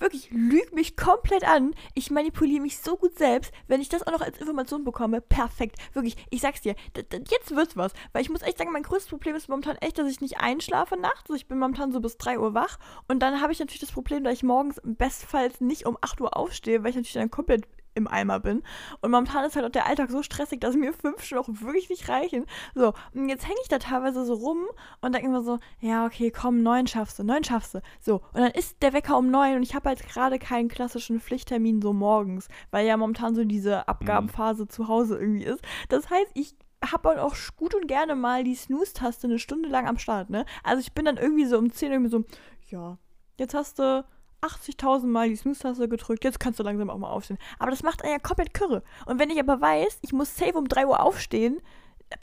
[0.00, 1.74] wirklich, lüg mich komplett an.
[1.94, 3.52] Ich manipuliere mich so gut selbst.
[3.68, 5.76] Wenn ich das auch noch als Information bekomme, perfekt.
[5.92, 7.92] Wirklich, ich sag's dir, jetzt wird's was.
[8.12, 10.96] Weil ich muss echt sagen, mein größtes Problem ist momentan echt, dass ich nicht einschlafe
[10.96, 11.30] nachts.
[11.30, 12.78] Also ich bin momentan so bis 3 Uhr wach.
[13.08, 16.36] Und dann habe ich natürlich das Problem, dass ich morgens bestfalls nicht um 8 Uhr
[16.36, 18.62] aufstehe, weil ich natürlich dann komplett im Eimer bin.
[19.00, 21.90] Und momentan ist halt auch der Alltag so stressig, dass mir fünf Stunden auch wirklich
[21.90, 22.46] nicht reichen.
[22.74, 24.58] So, und jetzt hänge ich da teilweise so rum
[25.00, 27.82] und denke immer so, ja, okay, komm, neun schaffst du, neun schaffst du.
[28.00, 31.20] So, und dann ist der Wecker um neun und ich habe halt gerade keinen klassischen
[31.20, 34.68] Pflichttermin so morgens, weil ja momentan so diese Abgabenphase mhm.
[34.68, 35.62] zu Hause irgendwie ist.
[35.88, 39.98] Das heißt, ich habe auch gut und gerne mal die Snooze-Taste eine Stunde lang am
[39.98, 40.46] Start, ne?
[40.64, 42.24] Also ich bin dann irgendwie so um 10 irgendwie so,
[42.68, 42.96] ja,
[43.38, 44.04] jetzt hast du
[44.42, 47.38] 80.000 Mal die Snooze-Taste gedrückt, jetzt kannst du langsam auch mal aufstehen.
[47.58, 48.82] Aber das macht einen ja komplett kürre.
[49.06, 51.60] Und wenn ich aber weiß, ich muss safe um 3 Uhr aufstehen,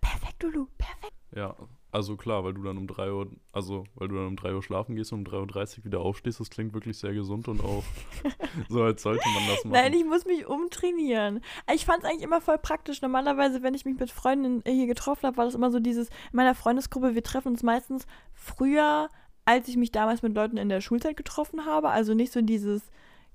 [0.02, 1.14] perfekt, Lulu, perfekt.
[1.36, 1.56] Ja,
[1.92, 4.62] also klar, weil du dann um 3 Uhr, also weil du dann um 3 Uhr
[4.62, 7.84] schlafen gehst und um 3.30 Uhr wieder aufstehst, das klingt wirklich sehr gesund und auch
[8.70, 9.72] so, als sollte man das machen.
[9.72, 11.42] Nein, ich muss mich umtrainieren.
[11.74, 13.02] Ich fand es eigentlich immer voll praktisch.
[13.02, 16.36] Normalerweise, wenn ich mich mit Freunden hier getroffen habe, war das immer so dieses, in
[16.38, 19.10] meiner Freundesgruppe, wir treffen uns meistens früher
[19.48, 21.90] als ich mich damals mit Leuten in der Schulzeit getroffen habe.
[21.90, 22.82] Also nicht so dieses,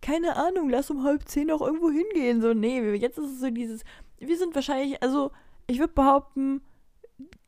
[0.03, 2.43] keine Ahnung, lass um halb zehn auch irgendwo hingehen.
[2.43, 3.83] So, nee, jetzt ist es so dieses,
[4.19, 5.31] wir sind wahrscheinlich, also
[5.67, 6.61] ich würde behaupten,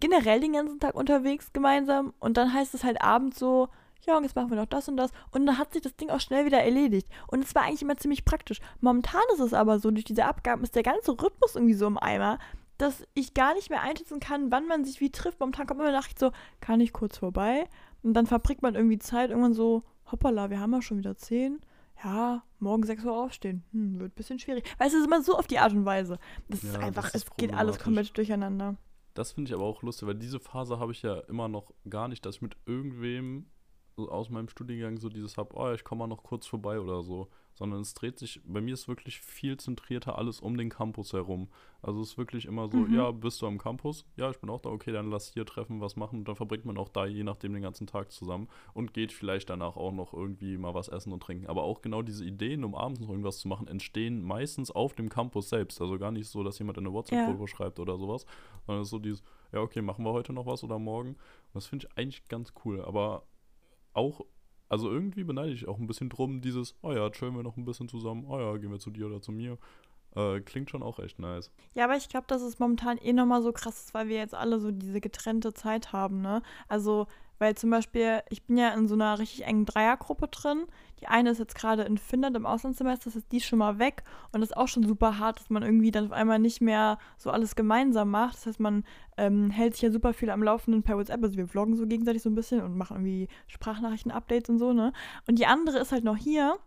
[0.00, 3.68] generell den ganzen Tag unterwegs gemeinsam und dann heißt es halt abends so,
[4.07, 5.11] ja, und jetzt machen wir noch das und das.
[5.31, 7.09] Und dann hat sich das Ding auch schnell wieder erledigt.
[7.27, 8.61] Und es war eigentlich immer ziemlich praktisch.
[8.81, 11.98] Momentan ist es aber so, durch diese Abgaben ist der ganze Rhythmus irgendwie so im
[11.98, 12.38] Eimer,
[12.77, 15.40] dass ich gar nicht mehr einschätzen kann, wann man sich wie trifft.
[15.40, 17.66] Momentan kommt immer Nacht so, kann ich kurz vorbei?
[18.05, 21.61] Und dann verbringt man irgendwie Zeit, irgendwann so, hoppala, wir haben ja schon wieder zehn.
[22.05, 23.64] Ja, morgen 6 Uhr aufstehen.
[23.73, 24.64] Hm, wird ein bisschen schwierig.
[24.79, 26.19] Weil es ist immer so auf die Art und Weise.
[26.49, 28.77] Das ja, ist einfach, das ist es geht alles komplett durcheinander.
[29.14, 32.09] Das finde ich aber auch lustig, weil diese Phase habe ich ja immer noch gar
[32.09, 33.47] nicht, dass ich mit irgendwem
[33.97, 37.31] aus meinem Studiengang so dieses habe, oh, ich komme mal noch kurz vorbei oder so
[37.55, 41.49] sondern es dreht sich, bei mir ist wirklich viel zentrierter alles um den Campus herum.
[41.83, 42.95] Also es ist wirklich immer so, mhm.
[42.95, 44.07] ja, bist du am Campus?
[44.17, 46.64] Ja, ich bin auch da, okay, dann lass hier treffen, was machen und dann verbringt
[46.64, 50.14] man auch da je nachdem den ganzen Tag zusammen und geht vielleicht danach auch noch
[50.14, 51.47] irgendwie mal was essen und trinken.
[51.47, 55.09] Aber auch genau diese Ideen, um abends noch irgendwas zu machen, entstehen meistens auf dem
[55.09, 55.81] Campus selbst.
[55.81, 57.49] Also gar nicht so, dass jemand in eine WhatsApp-Gruppe ja.
[57.49, 58.25] schreibt oder sowas,
[58.67, 61.11] sondern es ist so dieses, ja, okay, machen wir heute noch was oder morgen.
[61.11, 62.83] Und das finde ich eigentlich ganz cool.
[62.83, 63.25] Aber
[63.93, 64.23] auch
[64.68, 67.64] also irgendwie beneide ich auch ein bisschen drum, dieses, oh ja, chillen wir noch ein
[67.64, 69.59] bisschen zusammen, oh ja, gehen wir zu dir oder zu mir.
[70.16, 71.50] Äh, klingt schon auch echt nice.
[71.74, 74.35] Ja, aber ich glaube, dass es momentan eh nochmal so krass ist, weil wir jetzt
[74.35, 76.42] alle so diese getrennte Zeit haben, ne?
[76.68, 77.07] Also
[77.38, 80.64] weil zum Beispiel, ich bin ja in so einer richtig engen Dreiergruppe drin.
[81.01, 84.05] Die eine ist jetzt gerade in Finnland im Auslandssemester, das ist die schon mal weg.
[84.33, 86.99] Und das ist auch schon super hart, dass man irgendwie dann auf einmal nicht mehr
[87.18, 88.37] so alles gemeinsam macht.
[88.37, 88.85] Das heißt, man
[89.16, 91.23] ähm, hält sich ja super viel am Laufenden per WhatsApp.
[91.23, 94.92] Also wir vloggen so gegenseitig so ein bisschen und machen irgendwie Sprachnachrichten-Updates und so, ne?
[95.27, 96.59] Und die andere ist halt noch hier.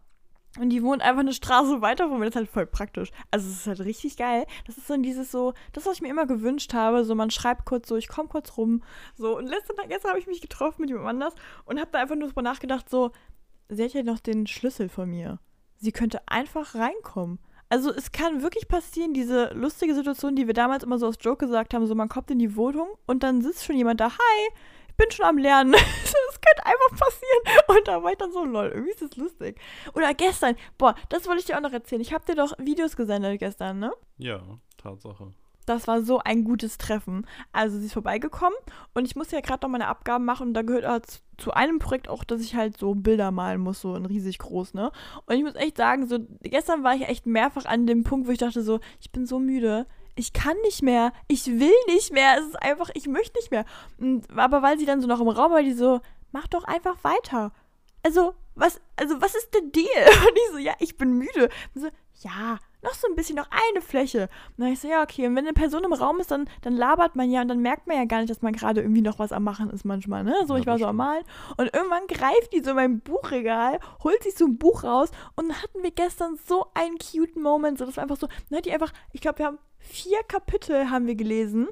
[0.59, 2.25] Und die wohnt einfach eine Straße weiter von mir.
[2.25, 3.11] Das ist halt voll praktisch.
[3.31, 4.45] Also es ist halt richtig geil.
[4.65, 7.03] Das ist so dieses so, das, was ich mir immer gewünscht habe.
[7.03, 8.83] So, man schreibt kurz so, ich komme kurz rum.
[9.15, 11.99] So, und letzten Tag, gestern habe ich mich getroffen mit jemand anders und habe da
[11.99, 13.11] einfach nur drüber nachgedacht, so,
[13.69, 15.39] sie hat ja noch den Schlüssel von mir.
[15.77, 17.39] Sie könnte einfach reinkommen.
[17.69, 21.45] Also es kann wirklich passieren, diese lustige Situation, die wir damals immer so aus Joke
[21.45, 24.49] gesagt haben, so man kommt in die Wohnung und dann sitzt schon jemand da, hi,
[24.97, 25.71] bin schon am Lernen.
[26.27, 27.61] das könnte einfach passieren.
[27.67, 29.59] Und da war ich dann so, lol, irgendwie ist das lustig.
[29.93, 32.01] Oder gestern, boah, das wollte ich dir auch noch erzählen.
[32.01, 33.93] Ich habe dir doch Videos gesendet gestern, ne?
[34.17, 34.41] Ja,
[34.77, 35.33] Tatsache.
[35.67, 37.27] Das war so ein gutes Treffen.
[37.51, 38.57] Also sie ist vorbeigekommen
[38.93, 41.77] und ich musste ja gerade noch meine Abgaben machen und da gehört halt zu einem
[41.77, 44.91] Projekt auch, dass ich halt so Bilder malen muss, so in riesig groß, ne?
[45.25, 48.31] Und ich muss echt sagen, so gestern war ich echt mehrfach an dem Punkt, wo
[48.31, 49.85] ich dachte so, ich bin so müde
[50.17, 53.65] ich kann nicht mehr, ich will nicht mehr, es ist einfach, ich möchte nicht mehr.
[53.99, 56.01] Und, aber weil sie dann so noch im Raum war, die so,
[56.31, 57.51] mach doch einfach weiter.
[58.03, 59.85] Also, was, also, was ist der Deal?
[60.27, 61.49] Und ich so, ja, ich bin müde.
[61.75, 61.87] Und so,
[62.21, 64.29] ja, noch so ein bisschen, noch eine Fläche.
[64.49, 66.73] Und dann ich so, ja, okay, und wenn eine Person im Raum ist, dann, dann
[66.73, 69.19] labert man ja und dann merkt man ja gar nicht, dass man gerade irgendwie noch
[69.19, 70.33] was am Machen ist manchmal, ne?
[70.47, 71.23] So, ja, ich war so am Malen
[71.57, 75.49] und irgendwann greift die so in mein Buchregal, holt sich so ein Buch raus und
[75.49, 78.65] dann hatten wir gestern so einen cute Moment, so, das war einfach so, dann hat
[78.65, 81.67] die einfach, ich glaube, wir haben vier Kapitel haben wir gelesen.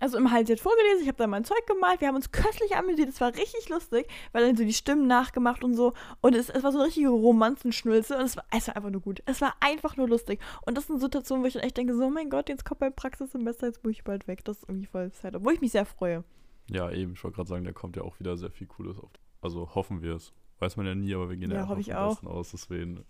[0.00, 2.76] Also im Hals jetzt vorgelesen, ich habe da mein Zeug gemalt, wir haben uns köstlich
[2.76, 5.92] amüsiert, es war richtig lustig, weil dann so die Stimmen nachgemacht und so.
[6.20, 9.00] Und es, es war so eine richtige Romanzenschnulze und es war, es war einfach nur
[9.00, 9.22] gut.
[9.26, 10.40] Es war einfach nur lustig.
[10.64, 12.80] Und das sind Situationen, wo ich dann echt denke, so, oh mein Gott, jetzt kommt
[12.80, 14.44] mein Praxissemester, jetzt muss ich bald weg.
[14.44, 16.22] Das ist irgendwie voll Zeit, obwohl ich mich sehr freue.
[16.70, 19.10] Ja, eben, ich wollte gerade sagen, da kommt ja auch wieder sehr viel Cooles auf.
[19.40, 20.32] Also hoffen wir es.
[20.60, 22.22] Weiß man ja nie, aber wir gehen ja, ja hoffe ich auch.
[22.24, 23.04] aus, deswegen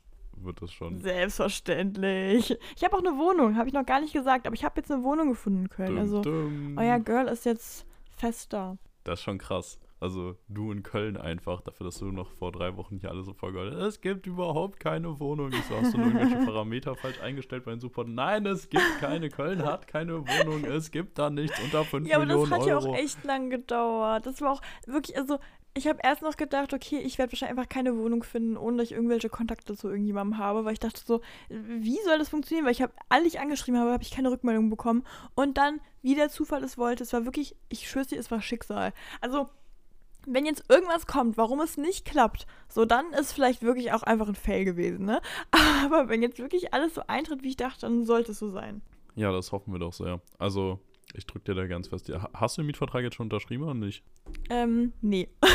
[0.44, 0.98] wird das schon.
[0.98, 2.56] Selbstverständlich.
[2.76, 4.90] Ich habe auch eine Wohnung, habe ich noch gar nicht gesagt, aber ich habe jetzt
[4.90, 5.90] eine Wohnung gefunden in Köln.
[5.90, 6.76] Dum, also dum.
[6.78, 8.78] euer Girl ist jetzt fest da.
[9.04, 9.78] Das ist schon krass.
[10.00, 13.32] Also du in Köln einfach, dafür, dass du noch vor drei Wochen hier alles so
[13.32, 13.82] vollgeholt hast.
[13.82, 15.50] Es gibt überhaupt keine Wohnung.
[15.52, 18.06] Ich so, hast du nur irgendwelche Parameter falsch eingestellt bei den Support?
[18.08, 19.28] Nein, es gibt keine.
[19.28, 20.64] Köln hat keine Wohnung.
[20.64, 22.84] Es gibt da nichts unter 5 Ja, aber Millionen das hat Euro.
[22.84, 24.24] ja auch echt lang gedauert.
[24.24, 25.40] Das war auch wirklich, also
[25.74, 28.86] ich habe erst noch gedacht, okay, ich werde wahrscheinlich einfach keine Wohnung finden, ohne dass
[28.86, 32.64] ich irgendwelche Kontakte zu irgendjemandem habe, weil ich dachte so, wie soll das funktionieren?
[32.64, 35.04] Weil ich habe, alle ich angeschrieben habe, habe ich keine Rückmeldung bekommen.
[35.34, 38.42] Und dann, wie der Zufall es wollte, es war wirklich, ich schwör's dir, es war
[38.42, 38.92] Schicksal.
[39.20, 39.48] Also,
[40.26, 44.28] wenn jetzt irgendwas kommt, warum es nicht klappt, so dann ist vielleicht wirklich auch einfach
[44.28, 45.20] ein Fail gewesen, ne?
[45.84, 48.82] Aber wenn jetzt wirklich alles so eintritt, wie ich dachte, dann sollte es so sein.
[49.14, 50.20] Ja, das hoffen wir doch sehr.
[50.38, 50.80] Also,
[51.14, 52.08] ich drücke dir da ganz fest.
[52.08, 54.02] Ja, Hast du den Mietvertrag jetzt schon unterschrieben oder nicht?
[54.50, 55.28] Ähm, nee.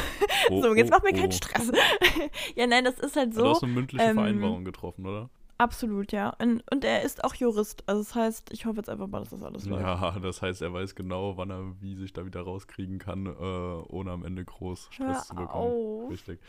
[0.49, 1.21] Oh, so, jetzt oh, mach mir oh.
[1.21, 1.71] keinen Stress.
[2.55, 3.49] ja, nein, das ist halt Ja, Du so.
[3.51, 5.29] hast eine mündliche ähm, Vereinbarung getroffen, oder?
[5.57, 6.35] Absolut, ja.
[6.41, 7.87] Und, und er ist auch Jurist.
[7.87, 9.81] Also das heißt, ich hoffe jetzt einfach mal, dass das alles läuft.
[9.83, 13.29] Ja, das heißt, er weiß genau, wann er wie sich da wieder rauskriegen kann, äh,
[13.29, 15.71] ohne am Ende groß Stress Hör zu bekommen.
[15.71, 16.11] auf.
[16.11, 16.39] Richtig.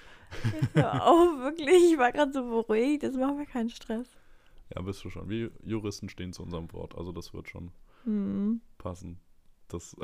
[0.72, 1.92] Hör auf, wirklich.
[1.92, 3.04] Ich war gerade so beruhigt.
[3.04, 4.08] Jetzt machen wir keinen Stress.
[4.74, 5.28] Ja, bist du schon.
[5.28, 7.70] Wir Juristen stehen zu unserem Wort, also das wird schon
[8.04, 8.60] Hm.
[8.78, 9.18] passen.
[9.68, 9.96] Das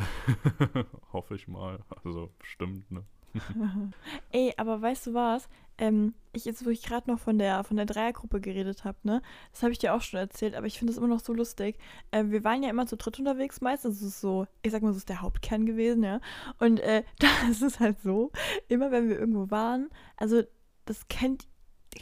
[1.12, 1.80] hoffe ich mal.
[2.04, 3.04] Also bestimmt, ne?
[4.32, 5.48] Ey, aber weißt du was?
[5.78, 9.22] Ähm, ich jetzt, wo ich gerade noch von der von der Dreiergruppe geredet habe, ne?
[9.52, 11.78] Das habe ich dir auch schon erzählt, aber ich finde das immer noch so lustig.
[12.12, 14.02] Ähm, wir waren ja immer zu dritt unterwegs meistens.
[14.02, 16.20] Ist so, ich sag mal, das ist der Hauptkern gewesen, ja.
[16.58, 18.30] Und äh, da ist es halt so,
[18.68, 20.42] immer wenn wir irgendwo waren, also
[20.84, 21.46] das kennt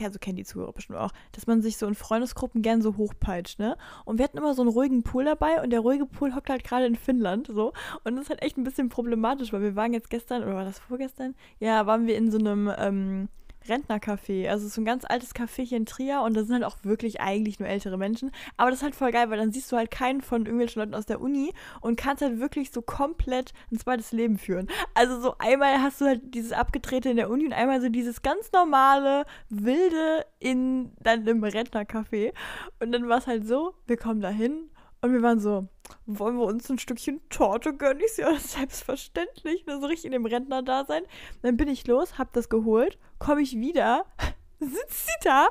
[0.03, 3.59] also kennen die Zuhörer bestimmt auch, dass man sich so in Freundesgruppen gern so hochpeitscht,
[3.59, 3.77] ne?
[4.05, 6.65] Und wir hatten immer so einen ruhigen Pool dabei und der ruhige Pool hockt halt
[6.65, 7.73] gerade in Finnland, so.
[8.05, 10.65] Und das ist halt echt ein bisschen problematisch, weil wir waren jetzt gestern, oder war
[10.65, 11.35] das vorgestern?
[11.59, 13.29] Ja, waren wir in so einem ähm,
[13.67, 14.49] Rentnercafé.
[14.49, 17.21] Also so ein ganz altes Café hier in Trier und da sind halt auch wirklich
[17.21, 18.31] eigentlich nur ältere Menschen.
[18.57, 20.95] Aber das ist halt voll geil, weil dann siehst du halt keinen von irgendwelchen Leuten
[20.95, 24.69] aus der Uni und kannst halt wirklich so komplett ein zweites Leben führen.
[24.95, 28.23] Also so einmal hast du halt dieses Abgedrehte in der Uni und einmal so dieses
[28.23, 32.33] ganz normale, wilde in dann im Rentnercafé.
[32.81, 35.69] Und dann war es halt so, wir kommen da hin und wir waren so,
[36.07, 38.03] wollen wir uns ein Stückchen Torte gönnen?
[38.05, 39.67] Ich so, ja, selbstverständlich.
[39.67, 41.03] Ne, So richtig in dem Rentner-Dasein.
[41.43, 44.07] Dann bin ich los, hab das geholt, komme ich wieder,
[44.61, 45.49] sitzt sie da,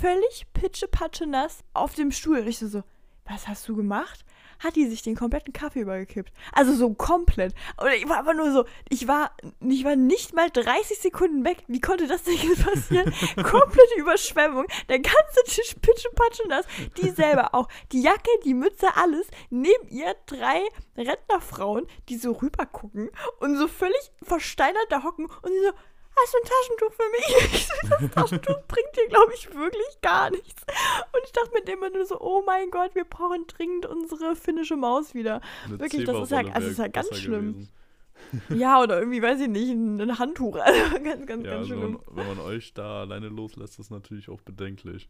[0.00, 2.40] völlig pitschepatsche nass auf dem Stuhl.
[2.40, 2.82] Und ich so,
[3.24, 4.24] was hast du gemacht?
[4.58, 6.32] Hat die sich den kompletten Kaffee übergekippt.
[6.52, 7.54] Also so komplett.
[7.76, 11.64] Und ich war einfach nur so, ich war, ich war nicht mal 30 Sekunden weg.
[11.68, 13.12] Wie konnte das denn jetzt passieren?
[13.36, 14.66] Komplette Überschwemmung.
[14.88, 16.66] Der ganze Tisch pitschepatsche nass.
[16.98, 17.68] Die selber auch.
[17.92, 19.26] Die Jacke, die Mütze, alles.
[19.50, 20.62] Neben ihr drei
[20.96, 25.72] Rentnerfrauen, die so rübergucken und so völlig versteinert da hocken und sie so,
[26.20, 27.52] hast du ein Taschentuch für mich?
[27.54, 30.62] Ich so, das Taschentuch bringt dir, glaube ich, wirklich gar nichts.
[31.12, 34.34] Und ich dachte mit dem immer nur so, oh mein Gott, wir brauchen dringend unsere
[34.36, 35.40] finnische Maus wieder.
[35.66, 37.52] Eine Wirklich, das ist ja- also ist ja ganz schlimm.
[37.52, 37.68] gewesen.
[38.48, 40.56] Ja, oder irgendwie, weiß ich nicht, ein, Handtuch.
[40.60, 42.00] Also ganz, ganz, Ja, ganz also wenn, schlimm.
[42.06, 45.08] man, wenn man euch da alleine loslässt, ist das natürlich auch bedenklich.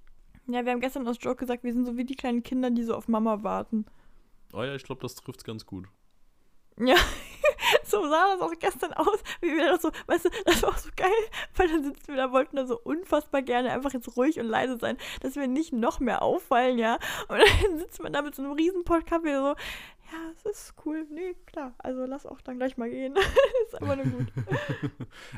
[0.48, 2.82] Ja, wir haben gestern aus Joke gesagt, wir sind so wie die kleinen Kinder, die
[2.82, 3.86] so auf Mama warten.
[4.52, 5.86] Oh ja, ich glaube, das trifft's ganz gut.
[6.78, 6.96] Ja,
[7.84, 10.78] so sah das auch gestern aus, wie wir da so, weißt du, das war auch
[10.78, 11.10] so geil,
[11.56, 14.76] weil dann sitzen wir da, wollten da so unfassbar gerne einfach jetzt ruhig und leise
[14.78, 16.98] sein, dass wir nicht noch mehr auffallen, ja.
[17.28, 19.30] Und dann sitzt man da mit so einem riesen Podcast so,
[20.12, 23.16] ja, es ist cool, nee, klar, also lass auch dann gleich mal gehen.
[23.66, 24.32] ist aber nur gut.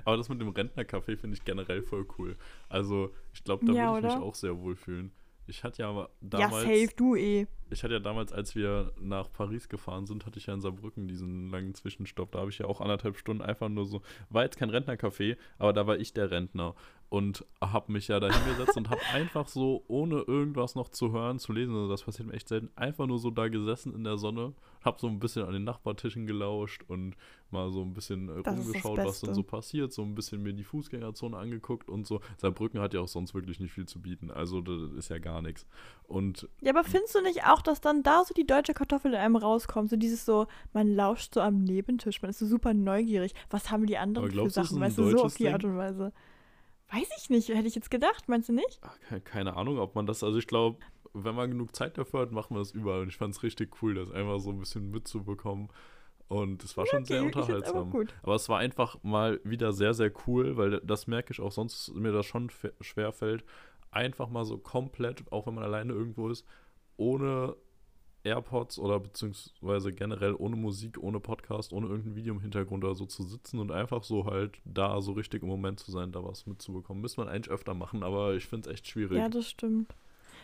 [0.04, 2.36] Aber das mit dem Rentnercafé finde ich generell voll cool.
[2.68, 5.12] Also, ich glaube, da Ja, würde ich mich auch sehr wohlfühlen.
[5.48, 7.46] Ich hatte ja ja, damals, safe, du eh.
[7.70, 11.08] ich hatte ja damals, als wir nach Paris gefahren sind, hatte ich ja in Saarbrücken
[11.08, 12.32] diesen langen Zwischenstopp.
[12.32, 15.72] Da habe ich ja auch anderthalb Stunden einfach nur so, war jetzt kein Rentnercafé, aber
[15.72, 16.74] da war ich der Rentner
[17.10, 21.38] und habe mich ja da hingesetzt und habe einfach so, ohne irgendwas noch zu hören,
[21.38, 24.18] zu lesen, also das passiert mir echt selten, einfach nur so da gesessen in der
[24.18, 24.52] Sonne,
[24.84, 27.16] habe so ein bisschen an den Nachbartischen gelauscht und
[27.50, 29.34] mal so ein bisschen äh, Das rumgeschaut, was denn Beste.
[29.34, 32.20] so passiert, so ein bisschen mir die Fußgängerzone angeguckt und so.
[32.36, 35.40] Saarbrücken hat ja auch sonst wirklich nicht viel zu bieten, also das ist ja gar
[35.40, 35.66] nichts.
[36.04, 39.18] Und Ja, aber findest du nicht auch, dass dann da so die deutsche Kartoffel in
[39.18, 39.88] einem rauskommt?
[39.88, 43.34] So dieses so, man lauscht so am Nebentisch, man ist so super neugierig.
[43.48, 44.80] Was haben die anderen für glaubst ist Sachen?
[44.80, 45.52] Weißt du, so auf die Ding?
[45.54, 46.12] Art und Weise.
[46.90, 48.78] Weiß ich nicht, hätte ich jetzt gedacht, meinst du nicht?
[48.82, 50.78] Ach, ke- keine Ahnung, ob man das, also ich glaube,
[51.12, 53.02] wenn man genug Zeit dafür hat, machen wir das überall.
[53.02, 55.68] Und ich fand es richtig cool, das einfach so ein bisschen mitzubekommen.
[56.28, 57.90] Und es war schon sehr Okay, aber unterhaltsam.
[57.90, 58.14] gut.
[58.22, 61.94] Aber es war einfach mal wieder sehr, sehr cool, weil das merke ich auch sonst,
[61.94, 63.44] mir das schon fe- schwer fällt,
[63.90, 66.46] einfach mal so komplett, auch wenn man alleine irgendwo ist,
[66.98, 67.56] ohne
[68.24, 73.06] AirPods oder beziehungsweise generell ohne Musik, ohne Podcast, ohne irgendein Video im Hintergrund oder so
[73.06, 76.46] zu sitzen und einfach so halt da so richtig im Moment zu sein, da was
[76.46, 77.00] mitzubekommen.
[77.00, 79.18] Müsste man eigentlich öfter machen, aber ich finde es echt schwierig.
[79.18, 79.94] Ja, das stimmt.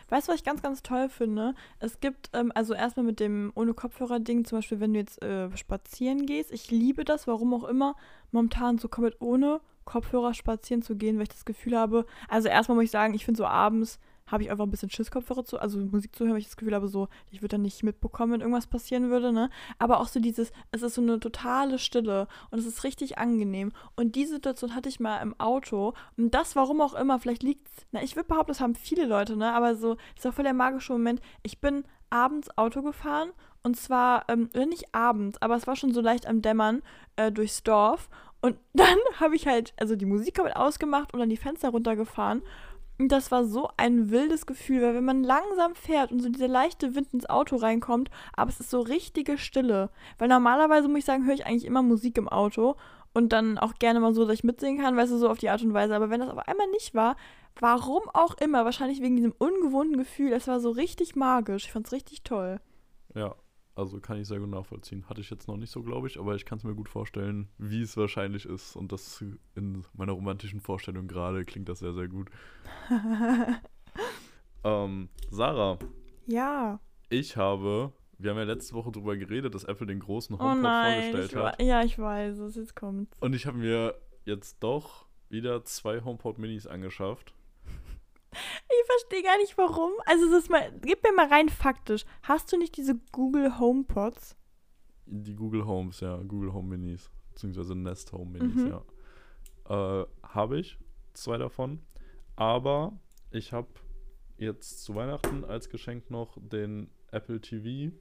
[0.09, 1.55] Weißt du, was ich ganz, ganz toll finde?
[1.79, 5.55] Es gibt, ähm, also erstmal mit dem ohne Kopfhörer-Ding, zum Beispiel, wenn du jetzt äh,
[5.57, 6.51] spazieren gehst.
[6.51, 7.95] Ich liebe das, warum auch immer,
[8.31, 12.75] momentan so komplett ohne Kopfhörer spazieren zu gehen, weil ich das Gefühl habe, also erstmal
[12.75, 15.59] muss ich sagen, ich finde so abends habe ich einfach ein bisschen Schiss, Kopfhörer zu,
[15.59, 18.33] also Musik zu hören, weil ich das Gefühl habe, so, ich würde dann nicht mitbekommen,
[18.33, 19.49] wenn irgendwas passieren würde, ne?
[19.77, 23.71] Aber auch so dieses, es ist so eine totale Stille und es ist richtig angenehm.
[23.95, 27.67] Und die Situation hatte ich mal im Auto und das, warum auch immer, vielleicht liegt
[27.91, 29.53] na, ich würde behaupten, das haben viele Leute, ne?
[29.53, 31.21] Aber so, das war voll der magische Moment.
[31.43, 33.31] Ich bin abends Auto gefahren
[33.65, 36.81] und zwar, ähm, nicht abends, aber es war schon so leicht am Dämmern
[37.15, 38.09] äh, durchs Dorf.
[38.41, 42.43] Und dann habe ich halt, also die Musik komplett ausgemacht und dann die Fenster runtergefahren.
[42.97, 46.47] Und das war so ein wildes Gefühl, weil wenn man langsam fährt und so dieser
[46.47, 49.89] leichte Wind ins Auto reinkommt, aber es ist so richtige Stille.
[50.17, 52.75] Weil normalerweise muss ich sagen, höre ich eigentlich immer Musik im Auto
[53.13, 55.49] und dann auch gerne mal so, dass ich mitsingen kann, weißt du, so auf die
[55.49, 55.95] Art und Weise.
[55.95, 57.17] Aber wenn das auf einmal nicht war,
[57.59, 61.65] warum auch immer, wahrscheinlich wegen diesem ungewohnten Gefühl, es war so richtig magisch.
[61.65, 62.61] Ich fand es richtig toll.
[63.13, 63.35] Ja,
[63.75, 65.07] also kann ich sehr gut nachvollziehen.
[65.09, 67.49] Hatte ich jetzt noch nicht so, glaube ich, aber ich kann es mir gut vorstellen,
[67.57, 68.75] wie es wahrscheinlich ist.
[68.75, 69.23] Und das
[69.55, 72.29] in meiner romantischen Vorstellung gerade klingt das sehr, sehr gut.
[74.63, 75.77] ähm, Sarah.
[76.25, 76.79] Ja.
[77.09, 80.61] Ich habe, wir haben ja letzte Woche darüber geredet, dass Apple den großen HomePod oh
[80.61, 81.61] nein, vorgestellt hat.
[81.61, 83.17] Ja, ich weiß es, jetzt kommt's.
[83.19, 87.33] Und ich habe mir jetzt doch wieder zwei HomePod Minis angeschafft.
[88.67, 89.91] Ich verstehe gar nicht warum.
[90.05, 92.05] Also das mal, gib mir mal rein faktisch.
[92.23, 94.35] Hast du nicht diese Google HomePods?
[95.07, 98.67] Die Google Homes, ja, Google Home Minis, beziehungsweise Nest Home Minis, mhm.
[99.69, 100.01] ja.
[100.01, 100.77] Äh, habe ich
[101.13, 101.81] zwei davon.
[102.35, 102.99] Aber
[103.31, 103.69] ich habe
[104.37, 107.95] jetzt zu Weihnachten als Geschenk noch den Apple TV,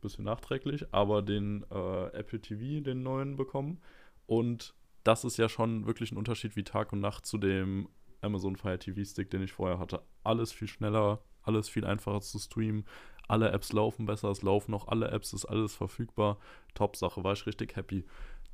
[0.00, 3.80] bisschen nachträglich, aber den äh, Apple TV, den neuen bekommen.
[4.26, 4.74] Und
[5.04, 7.88] das ist ja schon wirklich ein Unterschied wie Tag und Nacht zu dem
[8.20, 10.02] Amazon Fire TV Stick, den ich vorher hatte.
[10.24, 12.84] Alles viel schneller, alles viel einfacher zu streamen.
[13.28, 16.38] Alle Apps laufen besser, es laufen noch alle Apps, ist alles verfügbar.
[16.74, 18.04] Top-Sache, war ich richtig happy.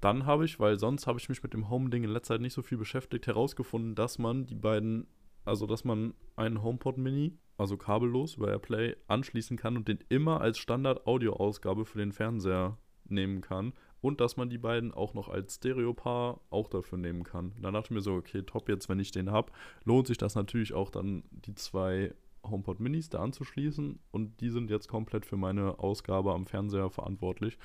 [0.01, 2.55] Dann habe ich, weil sonst habe ich mich mit dem Home-Ding in letzter Zeit nicht
[2.55, 5.07] so viel beschäftigt, herausgefunden, dass man die beiden,
[5.45, 10.41] also dass man einen HomePod Mini, also kabellos über AirPlay, anschließen kann und den immer
[10.41, 15.55] als Standard-Audio-Ausgabe für den Fernseher nehmen kann und dass man die beiden auch noch als
[15.55, 17.53] Stereopaar auch dafür nehmen kann.
[17.63, 19.53] Dann dachte ich mir so, okay, top, jetzt wenn ich den habe,
[19.85, 22.13] lohnt sich das natürlich auch dann die zwei
[22.45, 24.01] HomePod Minis da anzuschließen.
[24.11, 27.59] Und die sind jetzt komplett für meine Ausgabe am Fernseher verantwortlich.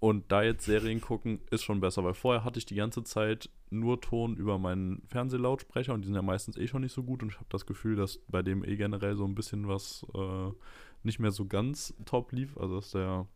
[0.00, 3.48] Und da jetzt Serien gucken, ist schon besser, weil vorher hatte ich die ganze Zeit
[3.70, 5.94] nur Ton über meinen Fernsehlautsprecher.
[5.94, 7.22] Und die sind ja meistens eh schon nicht so gut.
[7.22, 10.50] Und ich habe das Gefühl, dass bei dem eh generell so ein bisschen was äh,
[11.04, 13.28] nicht mehr so ganz top lief, also dass der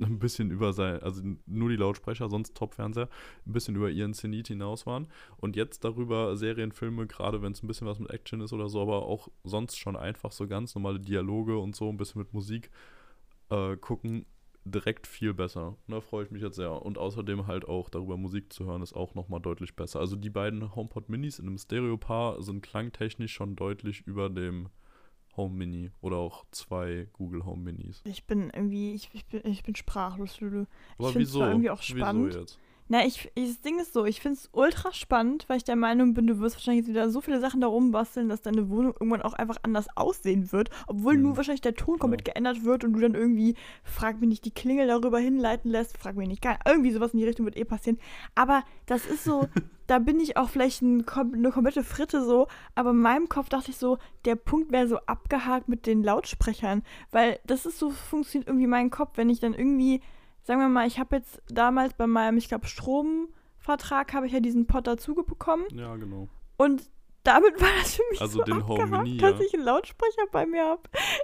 [0.00, 3.08] ein bisschen über sein, also nur die Lautsprecher, sonst Top-Fernseher,
[3.46, 5.08] ein bisschen über ihren Zenit hinaus waren.
[5.38, 8.80] Und jetzt darüber Serienfilme, gerade wenn es ein bisschen was mit Action ist oder so,
[8.80, 12.70] aber auch sonst schon einfach so ganz normale Dialoge und so, ein bisschen mit Musik
[13.50, 14.26] äh, gucken,
[14.64, 15.76] direkt viel besser.
[15.86, 16.82] Da freue ich mich jetzt sehr.
[16.82, 20.00] Und außerdem halt auch darüber Musik zu hören, ist auch nochmal deutlich besser.
[20.00, 24.68] Also die beiden HomePod Minis in einem Stereopaar sind klangtechnisch schon deutlich über dem
[25.36, 28.02] Home Mini oder auch zwei Google Home Minis.
[28.04, 30.66] Ich bin irgendwie, ich, ich, bin, ich bin sprachlos, Lulu.
[30.98, 32.28] Aber ich finde es irgendwie auch spannend.
[32.28, 32.58] Wieso jetzt?
[32.88, 35.74] Na, ich, ich, das Ding ist so, ich finde es ultra spannend, weil ich der
[35.74, 38.92] Meinung bin, du wirst wahrscheinlich jetzt wieder so viele Sachen darum basteln, dass deine Wohnung
[38.92, 41.22] irgendwann auch einfach anders aussehen wird, obwohl hm.
[41.22, 42.32] nur wahrscheinlich der Ton komplett ja.
[42.32, 46.14] geändert wird und du dann irgendwie, frag mich nicht, die Klingel darüber hinleiten lässt, frag
[46.16, 47.98] mich nicht, gar, irgendwie sowas in die Richtung wird eh passieren.
[48.36, 49.48] Aber das ist so,
[49.88, 52.46] da bin ich auch vielleicht ein, eine komplette Fritte so,
[52.76, 56.84] aber in meinem Kopf dachte ich so, der Punkt wäre so abgehakt mit den Lautsprechern,
[57.10, 60.02] weil das ist so, funktioniert irgendwie mein Kopf, wenn ich dann irgendwie
[60.46, 64.40] sagen wir mal, ich habe jetzt damals bei meinem, ich glaube, Stromvertrag habe ich ja
[64.40, 65.64] diesen Pod dazu bekommen.
[65.72, 66.28] Ja, genau.
[66.56, 66.88] Und
[67.24, 70.64] damit war das für mich also so den Mini, dass ich einen Lautsprecher bei mir
[70.64, 70.82] habe.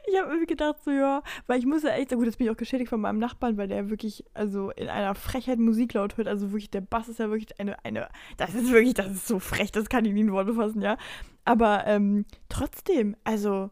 [0.09, 2.53] Ich habe irgendwie gedacht, so ja, weil ich muss ja echt, gut, jetzt bin ich
[2.53, 6.27] auch geschädigt von meinem Nachbarn, weil der wirklich, also in einer Frechheit Musik laut hört.
[6.27, 9.39] Also wirklich, der Bass ist ja wirklich eine, eine, das ist wirklich, das ist so
[9.39, 10.97] frech, das kann ich nie in Worte fassen, ja.
[11.45, 13.71] Aber ähm, trotzdem, also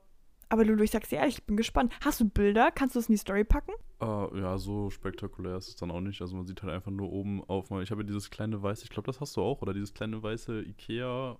[0.50, 1.92] aber Lulu, ich sag's dir ehrlich, ich bin gespannt.
[2.04, 2.70] Hast du Bilder?
[2.70, 3.72] Kannst du es in die Story packen?
[4.02, 6.20] Uh, ja, so spektakulär ist es dann auch nicht.
[6.20, 7.70] Also man sieht halt einfach nur oben auf.
[7.70, 10.22] Ich habe ja dieses kleine weiße, ich glaube, das hast du auch, oder dieses kleine
[10.22, 11.38] weiße Ikea,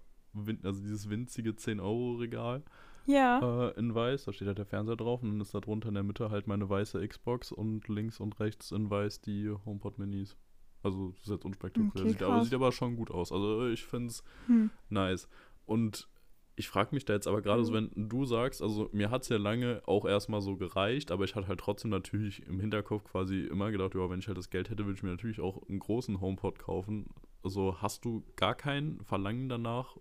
[0.63, 2.63] also dieses winzige 10-Euro-Regal.
[3.07, 3.71] Ja.
[3.71, 5.95] Äh, in weiß, da steht halt der Fernseher drauf und dann ist da drunter in
[5.95, 10.37] der Mitte halt meine weiße Xbox und links und rechts in weiß die HomePod Minis.
[10.83, 11.91] Also das ist jetzt unspektakulär.
[11.95, 13.33] Okay, sieht, aber sieht aber schon gut aus.
[13.33, 14.71] Also ich finde es hm.
[14.89, 15.29] nice.
[15.67, 16.09] Und
[16.57, 17.65] ich frage mich da jetzt aber gerade mhm.
[17.65, 21.25] so, wenn du sagst, also mir hat es ja lange auch erstmal so gereicht, aber
[21.25, 24.51] ich hatte halt trotzdem natürlich im Hinterkopf quasi immer gedacht, ja, wenn ich halt das
[24.51, 27.07] Geld hätte, würde ich mir natürlich auch einen großen HomePod kaufen.
[27.43, 29.97] Also hast du gar kein Verlangen danach,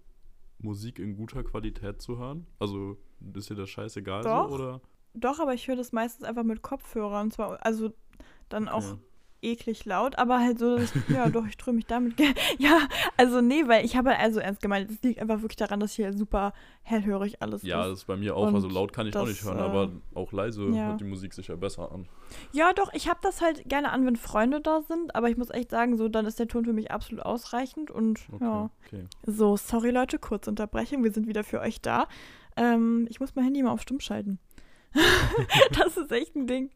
[0.62, 2.46] Musik in guter Qualität zu hören?
[2.60, 2.98] Also
[3.34, 4.50] ist dir das scheißegal Doch.
[4.50, 4.82] so oder?
[5.14, 7.28] Doch, aber ich höre das meistens einfach mit Kopfhörern.
[7.28, 7.94] Und zwar, also
[8.50, 9.00] dann auch Okay.
[9.42, 12.16] Eklig laut, aber halt so, dass ich, ja doch, ich ströme mich damit.
[12.58, 15.94] Ja, also nee, weil ich habe also ernst gemeint, es liegt einfach wirklich daran, dass
[15.94, 17.90] hier super hellhörig alles Ja, ist.
[17.90, 18.54] das ist bei mir auch.
[18.54, 20.88] Also Und laut kann ich auch das, nicht hören, äh, aber auch leise ja.
[20.88, 22.08] hört die Musik sicher besser an.
[22.52, 25.50] Ja, doch, ich habe das halt gerne an, wenn Freunde da sind, aber ich muss
[25.50, 28.70] echt sagen, so, dann ist der Ton für mich absolut ausreichend und Okay, ja.
[28.86, 29.06] okay.
[29.26, 32.08] So, sorry Leute, kurze Unterbrechung, wir sind wieder für euch da.
[32.58, 34.40] Ähm, ich muss mein Handy mal auf stumm schalten.
[35.78, 36.72] das ist echt ein Ding.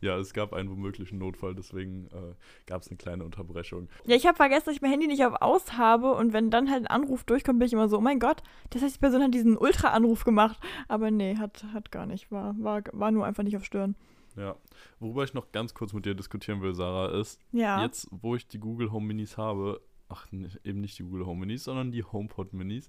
[0.00, 2.34] Ja, es gab einen womöglichen Notfall, deswegen äh,
[2.66, 3.88] gab es eine kleine Unterbrechung.
[4.04, 6.70] Ja, ich habe vergessen, dass ich mein Handy nicht auf aus habe und wenn dann
[6.70, 9.22] halt ein Anruf durchkommt, bin ich immer so, oh mein Gott, das heißt, die Person
[9.22, 10.58] hat diesen Ultra-Anruf gemacht.
[10.86, 13.96] Aber nee, hat, hat gar nicht, war, war, war nur einfach nicht auf Stören.
[14.36, 14.56] Ja.
[15.00, 17.82] Worüber ich noch ganz kurz mit dir diskutieren will, Sarah, ist, Ja.
[17.82, 20.26] jetzt, wo ich die Google Home Minis habe, ach,
[20.64, 22.88] eben nicht die Google Home Minis, sondern die HomePod Minis.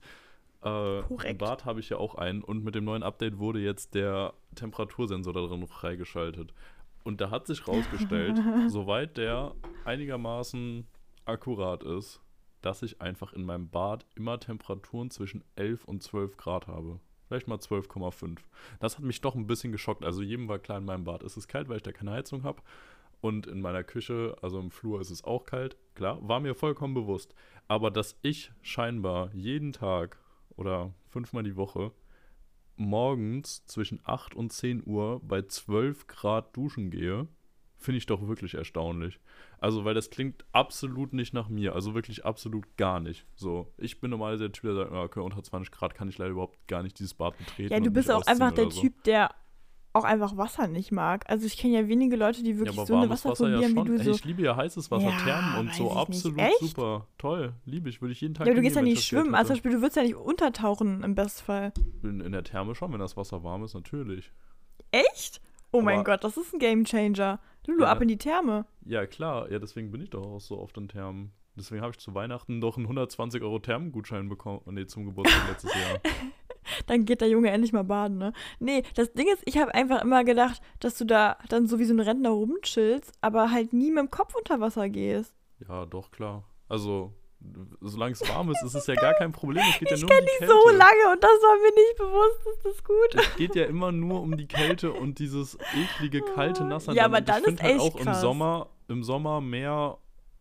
[0.62, 1.34] Äh.
[1.36, 5.34] Bad habe ich ja auch einen und mit dem neuen Update wurde jetzt der Temperatursensor
[5.34, 6.54] da drin freigeschaltet.
[7.04, 10.88] Und da hat sich rausgestellt, soweit der einigermaßen
[11.26, 12.22] akkurat ist,
[12.62, 17.00] dass ich einfach in meinem Bad immer Temperaturen zwischen 11 und 12 Grad habe.
[17.28, 18.40] Vielleicht mal 12,5.
[18.80, 20.04] Das hat mich doch ein bisschen geschockt.
[20.04, 22.44] Also jedem war klar, in meinem Bad ist es kalt, weil ich da keine Heizung
[22.44, 22.62] habe.
[23.22, 25.78] Und in meiner Küche, also im Flur, ist es auch kalt.
[25.94, 27.36] Klar, war mir vollkommen bewusst.
[27.68, 30.18] Aber dass ich scheinbar jeden Tag
[30.56, 31.92] oder fünfmal die Woche
[32.80, 37.28] morgens zwischen 8 und 10 Uhr bei 12 Grad duschen gehe,
[37.78, 39.20] finde ich doch wirklich erstaunlich.
[39.60, 41.76] Also, weil das klingt absolut nicht nach mir.
[41.76, 43.26] Also wirklich absolut gar nicht.
[43.36, 46.32] So, ich bin normalerweise der Typ, der sagt, okay, unter 20 Grad kann ich leider
[46.32, 47.74] überhaupt gar nicht dieses Bad betreten.
[47.74, 48.82] ja, du bist auch einfach der so.
[48.82, 49.32] Typ, der
[49.94, 51.26] auch einfach Wasser nicht mag.
[51.28, 53.62] Also ich kenne ja wenige Leute, die Ja, wirklich aber so eine warmes Wasser Wasserphobie
[53.62, 54.12] ja haben wie du Ey, so.
[54.12, 56.60] ich liebe ja heißes Wasser, Ja, Thermen und so, absolut Echt?
[56.60, 57.08] super.
[57.18, 59.34] Toll, liebe ich, würde ich jeden Tag Ja, du gehst ja nicht schwimmen.
[59.36, 59.56] Also zum.
[59.56, 61.74] Beispiel, du würdest ja nicht untertauchen im Bestfall.
[62.04, 64.32] In, in der Therme schon, wenn das Wasser warm ist, natürlich.
[64.92, 65.42] Echt?
[65.72, 67.40] Oh mein Aber- Gott, das ist ein Gamechanger.
[67.68, 67.90] Lulu, Ja.
[67.92, 68.66] ab in die Therme.
[68.86, 71.32] Ja, klar, ja, deswegen bin ich doch auch so oft in Thermen.
[71.56, 74.62] Deswegen habe ich zu Weihnachten doch einen 120 Euro Thermengutschein bekommen.
[74.68, 76.00] Nee, zum Geburtstag letztes Jahr.
[76.88, 78.34] Dann geht der Junge endlich mal baden, ne?
[78.60, 81.86] Nee, das Ding ist, ich habe einfach immer gedacht, dass du da dann so wie
[81.86, 85.34] so ein Rentner rumchillst, aber halt nie mit dem Kopf unter Wasser gehst.
[85.68, 86.44] Ja, doch, klar.
[86.68, 87.14] Also,
[87.82, 89.64] solange es warm ist, ist es ja gar kein Problem.
[89.70, 90.54] Es geht ja nur um die Die Kälte.
[90.54, 93.16] so lange und das war mir nicht bewusst, ist das gut.
[93.16, 96.94] Es geht ja immer nur um die Kälte und dieses eklige, kalte, nasse.
[96.94, 98.22] Ja, aber dann ich ist halt echt auch im krass.
[98.22, 99.98] Sommer, im Sommer mehr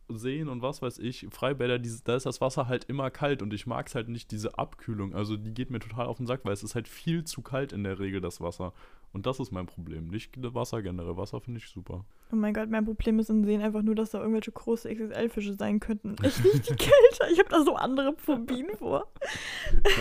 [0.09, 3.53] Seen und was weiß ich, Freibäder, dieses, da ist das Wasser halt immer kalt und
[3.53, 5.15] ich mag es halt nicht, diese Abkühlung.
[5.15, 7.73] Also die geht mir total auf den Sack, weil es ist halt viel zu kalt
[7.73, 8.73] in der Regel, das Wasser.
[9.13, 10.09] Und das ist mein Problem.
[10.09, 11.17] Nicht Wasser generell.
[11.17, 12.05] Wasser finde ich super.
[12.31, 15.55] Oh mein Gott, mein Problem ist in Seen einfach nur, dass da irgendwelche große XXL-Fische
[15.55, 16.17] sein könnten.
[16.23, 17.33] Ich liebe die Kälte.
[17.33, 19.11] Ich habe da so andere Phobien vor.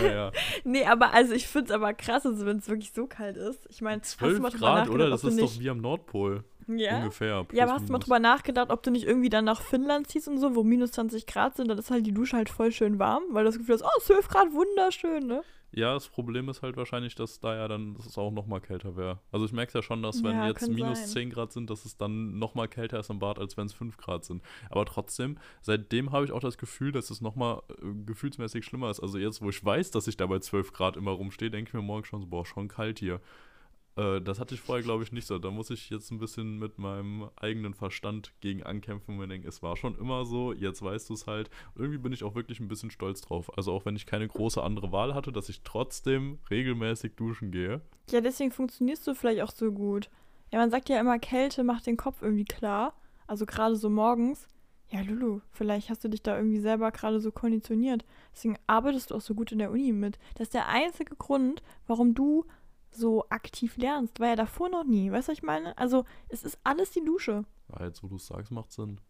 [0.02, 0.30] Naja,
[0.64, 3.66] Nee, aber also ich finde es aber krass, also wenn es wirklich so kalt ist.
[3.70, 5.08] Ich meine, hast du 12 mal Grad, oder?
[5.08, 6.44] Das ist doch nicht, wie am Nordpol.
[6.76, 6.98] Ja?
[6.98, 7.46] Ungefähr.
[7.52, 10.28] Ja, aber hast du mal drüber nachgedacht, ob du nicht irgendwie dann nach Finnland ziehst
[10.28, 12.98] und so, wo minus 20 Grad sind, dann ist halt die Dusche halt voll schön
[12.98, 15.42] warm, weil du das Gefühl hast, oh, 12 Grad, wunderschön, ne?
[15.70, 18.60] Ja, das Problem ist halt wahrscheinlich, dass da ja dann, dass es auch noch mal
[18.60, 19.18] kälter wäre.
[19.30, 21.08] Also ich merke ja schon, dass wenn Ja, jetzt minus sein.
[21.08, 23.74] 10 Grad sind, dass es dann noch mal kälter ist im Bad, als wenn es
[23.74, 24.42] 5 Grad sind.
[24.70, 28.90] Aber trotzdem, seitdem habe ich auch das Gefühl, dass es noch mal äh, gefühlsmäßig schlimmer
[28.90, 29.00] ist.
[29.00, 31.74] Also jetzt, wo ich weiß, dass ich da bei 12 Grad immer rumstehe, denke ich
[31.74, 33.20] mir morgen schon so, boah, schon kalt hier.
[33.98, 35.38] Äh, das hatte ich vorher, glaube ich, nicht so.
[35.38, 39.62] Da muss ich jetzt ein bisschen mit meinem eigenen Verstand gegen ankämpfen und denken, es
[39.62, 41.50] war schon immer so, jetzt weißt du es halt.
[41.74, 43.56] Irgendwie bin ich auch wirklich ein bisschen stolz drauf.
[43.58, 47.80] Also auch wenn ich keine große andere Wahl hatte, dass ich trotzdem regelmäßig duschen gehe.
[48.10, 50.08] Ja, deswegen funktionierst du vielleicht auch so gut.
[50.52, 52.94] Ja, man sagt ja immer, Kälte macht den Kopf irgendwie klar.
[53.26, 54.46] Also gerade so morgens.
[54.90, 58.06] Ja, Lulu, vielleicht hast du dich da irgendwie selber gerade so konditioniert.
[58.32, 60.18] Deswegen arbeitest du auch so gut in der Uni mit.
[60.36, 62.46] Das ist der einzige Grund, warum du
[62.98, 64.20] so aktiv lernst.
[64.20, 65.10] War ja davor noch nie.
[65.10, 65.76] Weißt du, was ich meine?
[65.78, 67.44] Also, es ist alles die Dusche.
[67.72, 69.00] Ja, jetzt, wo du es sagst, macht Sinn.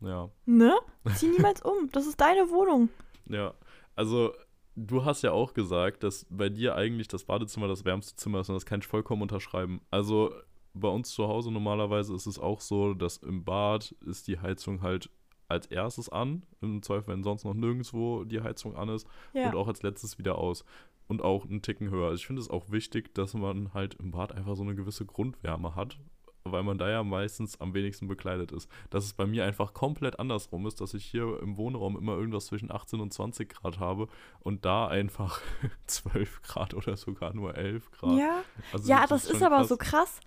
[0.00, 0.30] Ja.
[0.44, 0.74] Ne?
[1.14, 1.90] Zieh niemals um.
[1.92, 2.88] Das ist deine Wohnung.
[3.28, 3.54] Ja.
[3.94, 4.32] Also,
[4.74, 8.48] du hast ja auch gesagt, dass bei dir eigentlich das Badezimmer das wärmste Zimmer ist
[8.48, 9.80] und das kann ich vollkommen unterschreiben.
[9.90, 10.32] Also,
[10.74, 14.82] bei uns zu Hause normalerweise ist es auch so, dass im Bad ist die Heizung
[14.82, 15.10] halt
[15.48, 16.42] als erstes an.
[16.60, 19.06] Im Zweifel, wenn sonst noch nirgendwo die Heizung an ist.
[19.32, 19.48] Ja.
[19.48, 20.64] und auch als letztes wieder aus.
[21.08, 22.06] Und auch einen Ticken höher.
[22.08, 25.04] Also ich finde es auch wichtig, dass man halt im Bad einfach so eine gewisse
[25.06, 25.98] Grundwärme hat,
[26.42, 28.68] weil man da ja meistens am wenigsten bekleidet ist.
[28.90, 32.46] Dass es bei mir einfach komplett andersrum ist, dass ich hier im Wohnraum immer irgendwas
[32.46, 34.08] zwischen 18 und 20 Grad habe
[34.40, 35.40] und da einfach
[35.86, 38.18] 12 Grad oder sogar nur 11 Grad.
[38.18, 38.42] ja.
[38.72, 39.68] Also Ja, das schon ist aber krass.
[39.68, 40.20] so krass,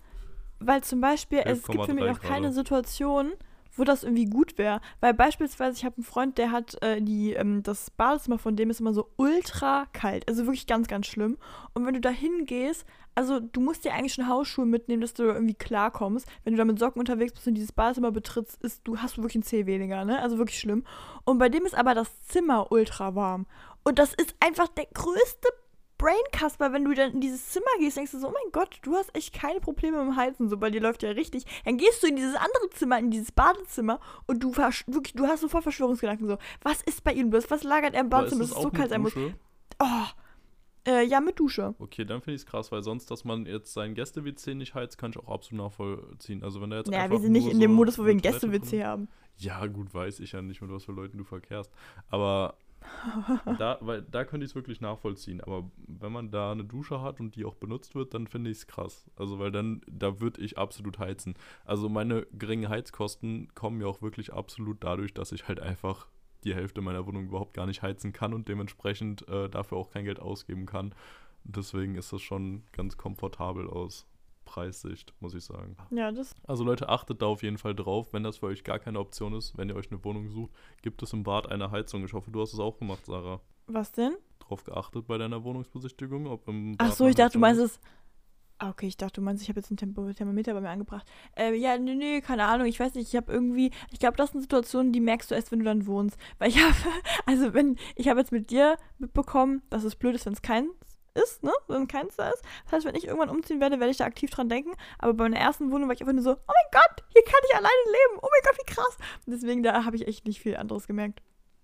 [0.60, 2.52] weil zum Beispiel, es gibt für mich 11,3 auch keine.
[2.52, 3.32] Situation,
[3.74, 4.80] wo das irgendwie gut wäre.
[5.00, 8.70] Weil beispielsweise, ich habe einen Freund, der hat äh, die, ähm, das Badezimmer von dem
[8.70, 10.28] ist immer so ultra kalt.
[10.28, 11.38] Also wirklich ganz, ganz schlimm.
[11.74, 15.24] Und wenn du da hingehst, also du musst dir eigentlich schon Hausschuhe mitnehmen, dass du
[15.24, 16.26] irgendwie klarkommst.
[16.44, 19.22] Wenn du da mit Socken unterwegs bist und dieses Badezimmer betrittst, ist, du hast du
[19.22, 20.20] wirklich ein Zeh weniger, ne?
[20.20, 20.84] Also wirklich schlimm.
[21.24, 23.46] Und bei dem ist aber das Zimmer ultra warm.
[23.82, 25.48] Und das ist einfach der größte
[26.00, 28.94] Braincasper, wenn du dann in dieses Zimmer gehst, denkst du so, oh mein Gott, du
[28.94, 31.44] hast echt keine Probleme mit dem Heizen, so, bei dir läuft ja richtig.
[31.66, 35.42] Dann gehst du in dieses andere Zimmer, in dieses Badezimmer und du wirklich, du hast
[35.42, 38.62] sofort Verschwörungsgedanken so, was ist bei ihm bloß, was lagert er im Badezimmer, dass es
[38.62, 39.14] so kalt sein muss.
[39.78, 40.06] Oh,
[40.86, 41.74] äh, ja, mit Dusche.
[41.78, 44.96] Okay, dann finde ich es krass, weil sonst, dass man jetzt sein Gäste-WC nicht heizt,
[44.96, 46.42] kann ich auch absolut nachvollziehen.
[46.42, 48.22] Also wenn er jetzt Ja, wir sind nicht in so dem Modus, wo wir ein
[48.22, 49.08] Gäste-WC haben.
[49.36, 51.70] Ja, gut, weiß ich ja nicht, mit was für Leuten du verkehrst.
[52.08, 52.56] Aber
[53.58, 55.40] da, weil, da könnte ich es wirklich nachvollziehen.
[55.40, 58.58] Aber wenn man da eine Dusche hat und die auch benutzt wird, dann finde ich
[58.58, 59.10] es krass.
[59.16, 61.34] Also, weil dann, da würde ich absolut heizen.
[61.64, 66.08] Also, meine geringen Heizkosten kommen ja auch wirklich absolut dadurch, dass ich halt einfach
[66.44, 70.04] die Hälfte meiner Wohnung überhaupt gar nicht heizen kann und dementsprechend äh, dafür auch kein
[70.04, 70.94] Geld ausgeben kann.
[71.44, 74.06] Deswegen ist das schon ganz komfortabel aus
[74.50, 75.76] Preissicht, muss ich sagen.
[75.92, 76.34] Ja, das.
[76.44, 79.32] Also Leute, achtet da auf jeden Fall drauf, wenn das für euch gar keine Option
[79.32, 80.50] ist, wenn ihr euch eine Wohnung sucht,
[80.82, 82.04] gibt es im Bad eine Heizung.
[82.04, 83.40] Ich hoffe, du hast es auch gemacht, Sarah.
[83.68, 84.16] Was denn?
[84.40, 87.78] Drauf geachtet bei deiner Wohnungsbesichtigung, ob im Bad Ach so, ich dachte, du meinst es.
[88.58, 91.06] Ah, okay, ich dachte, du meinst, ich habe jetzt ein Tempo Thermometer bei mir angebracht.
[91.36, 94.32] Äh, ja, nee, nee, keine Ahnung, ich weiß nicht, ich habe irgendwie, ich glaube, das
[94.32, 96.18] sind Situationen, die merkst du erst, wenn du dann wohnst.
[96.38, 96.74] Weil ich habe,
[97.24, 100.68] also wenn, ich habe jetzt mit dir mitbekommen, dass es blöd ist, wenn es kein
[101.14, 101.52] ist, ne?
[101.68, 102.44] Wenn keins da ist.
[102.64, 104.72] Das heißt, wenn ich irgendwann umziehen werde, werde ich da aktiv dran denken.
[104.98, 107.40] Aber bei meiner ersten Wohnung war ich einfach nur so, oh mein Gott, hier kann
[107.48, 108.20] ich alleine leben.
[108.22, 108.98] Oh mein Gott, wie krass.
[109.26, 111.22] deswegen, da habe ich echt nicht viel anderes gemerkt.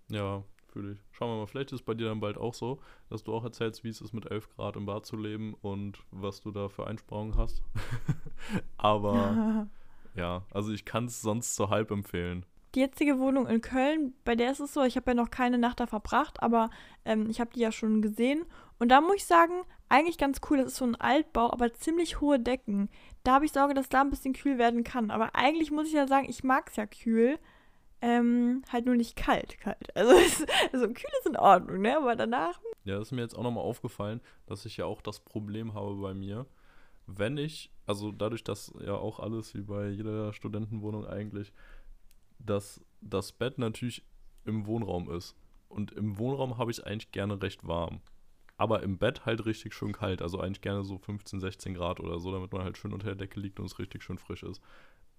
[0.09, 0.99] Ja, fühle ich.
[1.13, 3.45] Schauen wir mal, vielleicht ist es bei dir dann bald auch so, dass du auch
[3.45, 6.69] erzählst, wie es ist, mit 11 Grad im Bad zu leben und was du da
[6.69, 7.63] für Einsparungen hast.
[8.77, 9.69] Aber
[10.15, 12.45] ja, also ich kann es sonst so halb empfehlen
[12.77, 15.57] die jetzige Wohnung in Köln, bei der ist es so, ich habe ja noch keine
[15.59, 16.71] Nacht da verbracht, aber
[17.07, 18.45] ähm, ich habe die ja schon gesehen.
[18.79, 20.59] Und da muss ich sagen, eigentlich ganz cool.
[20.59, 22.91] Das ist so ein Altbau, aber ziemlich hohe Decken.
[23.25, 25.11] Da habe ich Sorge, dass da ein bisschen kühl werden kann.
[25.11, 27.39] Aber eigentlich muss ich ja sagen, ich mag es ja kühl.
[28.03, 29.97] Ähm, halt nur nicht kalt, kalt.
[29.97, 30.13] Also,
[30.73, 31.97] also kühl ist in Ordnung, ne?
[31.97, 32.61] Aber danach.
[32.85, 35.95] Ja, das ist mir jetzt auch nochmal aufgefallen, dass ich ja auch das Problem habe
[35.95, 36.45] bei mir,
[37.07, 41.53] wenn ich, also dadurch, dass ja auch alles wie bei jeder Studentenwohnung eigentlich
[42.39, 44.05] dass das Bett natürlich
[44.45, 45.37] im Wohnraum ist.
[45.69, 48.01] Und im Wohnraum habe ich eigentlich gerne recht warm.
[48.57, 50.23] Aber im Bett halt richtig schön kalt.
[50.23, 53.17] Also eigentlich gerne so 15, 16 Grad oder so, damit man halt schön unter der
[53.17, 54.63] Decke liegt und es richtig schön frisch ist.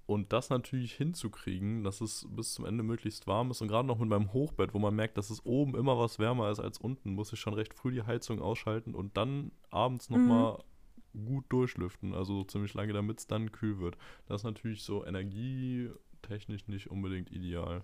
[0.08, 4.00] Und das natürlich hinzukriegen, dass es bis zum Ende möglichst warm ist und gerade noch
[4.00, 7.14] mit meinem Hochbett, wo man merkt, dass es oben immer was wärmer ist als unten,
[7.14, 10.64] muss ich schon recht früh die Heizung ausschalten und dann abends nochmal
[11.12, 11.26] mhm.
[11.26, 13.98] gut durchlüften, also ziemlich lange, damit es dann kühl wird.
[14.28, 15.90] Das ist natürlich so Energie
[16.22, 17.84] technisch nicht unbedingt ideal.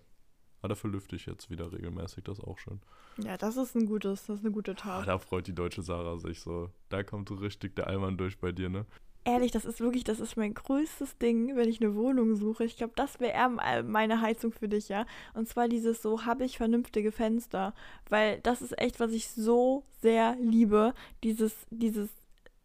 [0.64, 2.80] Aber dafür lüfte ich jetzt wieder regelmäßig, das ist auch schön.
[3.18, 5.04] Ja, das ist ein gutes, das ist eine gute Tat.
[5.04, 6.70] Ah, da freut die deutsche Sarah sich so.
[6.88, 8.86] Da kommt so richtig der Allmann durch bei dir, ne?
[9.26, 12.64] Ehrlich, das ist wirklich, das ist mein größtes Ding, wenn ich eine Wohnung suche.
[12.66, 15.06] Ich glaube, das wäre eher meine Heizung für dich, ja.
[15.34, 17.74] Und zwar dieses so, habe ich vernünftige Fenster.
[18.10, 20.94] Weil das ist echt, was ich so sehr liebe.
[21.24, 22.10] Dieses, dieses,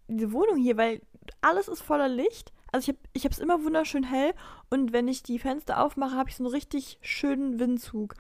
[0.09, 1.01] diese Wohnung hier, weil
[1.41, 4.35] alles ist voller Licht also ich habe es immer wunderschön hell
[4.71, 8.15] und wenn ich die Fenster aufmache, habe ich so einen richtig schönen Windzug.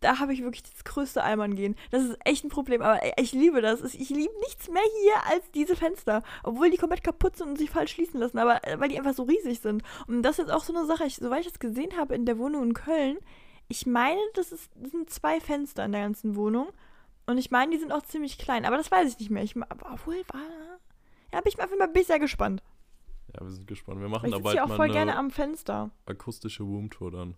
[0.00, 1.76] Da habe ich wirklich das größte Allmann gehen.
[1.90, 3.82] Das ist echt ein Problem, aber ich liebe das.
[3.82, 6.22] Ich liebe nichts mehr hier als diese Fenster.
[6.42, 9.12] Obwohl die komplett kaputt sind und sich falsch schließen lassen, aber äh, weil die einfach
[9.12, 9.82] so riesig sind.
[10.06, 12.24] Und das ist jetzt auch so eine Sache, ich, soweit ich es gesehen habe in
[12.24, 13.18] der Wohnung in Köln,
[13.68, 16.68] ich meine, das, ist, das sind zwei Fenster in der ganzen Wohnung.
[17.26, 19.42] Und ich meine, die sind auch ziemlich klein, aber das weiß ich nicht mehr.
[19.42, 20.40] Ich, obwohl, war.
[21.32, 22.62] Ja, bin ich mal, bin sehr gespannt.
[23.36, 24.00] Ja, wir sind gespannt.
[24.00, 25.90] Wir machen da bald auch mal voll gerne am Fenster.
[26.06, 27.34] akustische Roomtour dann.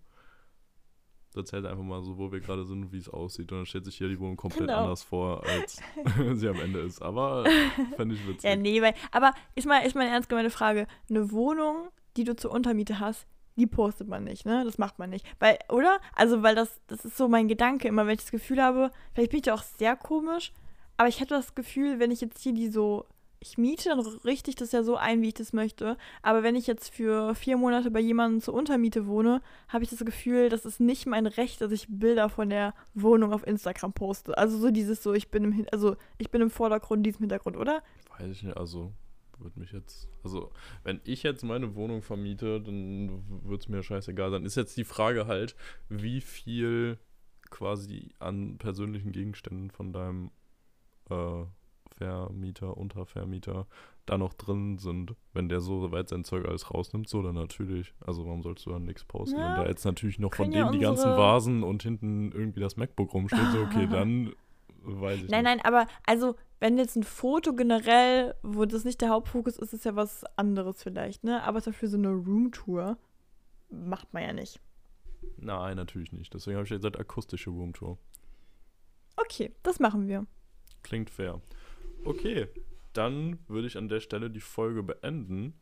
[1.35, 3.53] Erzählt einfach mal so, wo wir gerade sind und wie es aussieht.
[3.53, 4.79] Und dann stellt sich hier die Wohnung komplett genau.
[4.79, 5.81] anders vor, als
[6.35, 7.01] sie am Ende ist.
[7.03, 7.45] Aber
[7.97, 8.49] fände ich witzig.
[8.49, 10.87] Ja, nee, weil, aber ist mal, ist mal eine ernst gemeine Frage.
[11.09, 13.27] Eine Wohnung, die du zur Untermiete hast,
[13.57, 14.65] die postet man nicht, ne?
[14.65, 15.27] Das macht man nicht.
[15.39, 16.01] Weil, oder?
[16.15, 19.31] Also, weil das, das ist so mein Gedanke immer, wenn ich das Gefühl habe, vielleicht
[19.31, 20.53] bin ich ja auch sehr komisch,
[20.97, 23.05] aber ich hätte das Gefühl, wenn ich jetzt hier die so
[23.41, 25.97] ich miete, dann richte ich das ja so ein, wie ich das möchte.
[26.23, 30.01] Aber wenn ich jetzt für vier Monate bei jemandem zur Untermiete wohne, habe ich das
[30.01, 34.37] Gefühl, das ist nicht mein Recht, dass ich Bilder von der Wohnung auf Instagram poste.
[34.37, 37.83] Also so dieses so, ich bin im, also ich bin im Vordergrund, diesem Hintergrund, oder?
[38.19, 38.93] Weiß ich nicht, also
[39.39, 40.51] würde mich jetzt, also
[40.83, 44.45] wenn ich jetzt meine Wohnung vermiete, dann würde es mir scheißegal sein.
[44.45, 45.55] Ist jetzt die Frage halt,
[45.89, 46.99] wie viel
[47.51, 50.31] quasi an persönlichen Gegenständen von deinem
[51.09, 51.45] äh,
[51.99, 53.67] Vermieter, Untervermieter
[54.07, 57.93] da noch drin sind, wenn der so weit sein Zeug alles rausnimmt, so dann natürlich.
[58.01, 59.39] Also warum sollst du dann nichts posten?
[59.39, 62.33] Ja, wenn da jetzt natürlich noch von können ja dem die ganzen Vasen und hinten
[62.33, 64.33] irgendwie das MacBook rumsteht, so okay, dann
[64.83, 65.57] weiß ich Nein, nicht.
[65.57, 69.85] nein, aber also, wenn jetzt ein Foto generell, wo das nicht der Hauptfokus ist, ist
[69.85, 71.43] ja was anderes vielleicht, ne?
[71.43, 72.97] Aber zum Beispiel so eine Roomtour
[73.71, 74.61] macht man ja nicht.
[75.37, 76.33] Nein, natürlich nicht.
[76.33, 77.99] Deswegen habe ich ja gesagt, akustische Roomtour.
[79.17, 80.27] Okay, das machen wir.
[80.83, 81.41] Klingt fair.
[82.05, 82.49] Okay,
[82.93, 85.55] dann würde ich an der Stelle die Folge beenden.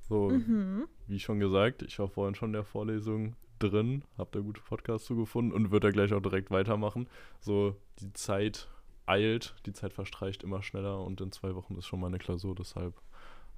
[0.00, 0.84] So, Mhm.
[1.06, 5.06] wie schon gesagt, ich war vorhin schon in der Vorlesung drin, habe da gute Podcasts
[5.06, 7.08] zugefunden und würde da gleich auch direkt weitermachen.
[7.40, 8.68] So, die Zeit
[9.06, 13.00] eilt, die Zeit verstreicht immer schneller und in zwei Wochen ist schon meine Klausur, deshalb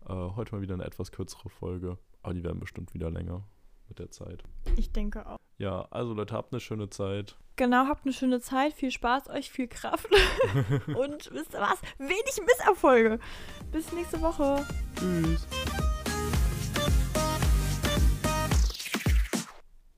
[0.08, 3.42] äh, heute mal wieder eine etwas kürzere Folge, aber die werden bestimmt wieder länger
[3.88, 4.44] mit der Zeit.
[4.76, 5.38] Ich denke auch.
[5.58, 7.36] Ja, also Leute, habt eine schöne Zeit.
[7.56, 10.06] Genau, habt eine schöne Zeit, viel Spaß euch, viel Kraft
[10.88, 11.80] und wisst ihr was?
[11.98, 13.18] Wenig Misserfolge.
[13.72, 14.62] Bis nächste Woche.
[14.98, 15.46] Tschüss.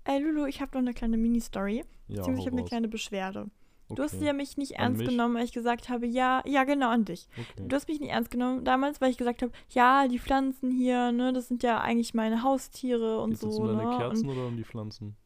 [0.04, 1.84] Ey, Lulu, ich habe noch eine kleine Mini-Story.
[2.06, 3.46] Ja, Beziehungsweise ich habe eine kleine Beschwerde.
[3.90, 5.08] Du hast Okay, ja mich nicht ernst mich?
[5.08, 7.26] genommen, weil ich gesagt habe, ja, ja, genau an dich.
[7.32, 7.66] okay.
[7.68, 11.10] Du hast mich nicht ernst genommen damals, weil ich gesagt habe, ja, die Pflanzen hier,
[11.10, 13.96] ne, das sind ja eigentlich meine Haustiere und Geht es so, um deine ne?
[13.96, 15.16] Kerzen oder um die Pflanzen?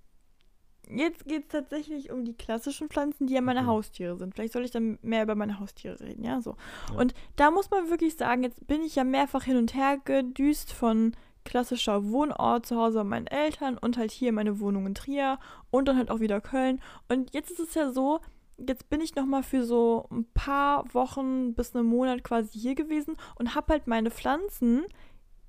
[0.89, 3.69] Jetzt geht es tatsächlich um die klassischen Pflanzen, die ja meine Okay.
[3.69, 4.35] Haustiere sind.
[4.35, 6.57] Vielleicht soll ich dann mehr über meine Haustiere reden, ja, so.
[6.91, 6.99] Ja.
[6.99, 10.73] Und da muss man wirklich sagen, jetzt bin ich ja mehrfach hin und her gedüst
[10.73, 11.13] von
[11.45, 15.39] klassischer Wohnort zu Hause bei meinen Eltern und halt hier meine Wohnung in Trier
[15.71, 16.81] und dann halt auch wieder Köln.
[17.09, 18.21] Und jetzt ist es ja so,
[18.59, 22.75] jetzt bin ich noch mal für so ein paar Wochen bis einen Monat quasi hier
[22.75, 24.85] gewesen und habe halt meine Pflanzen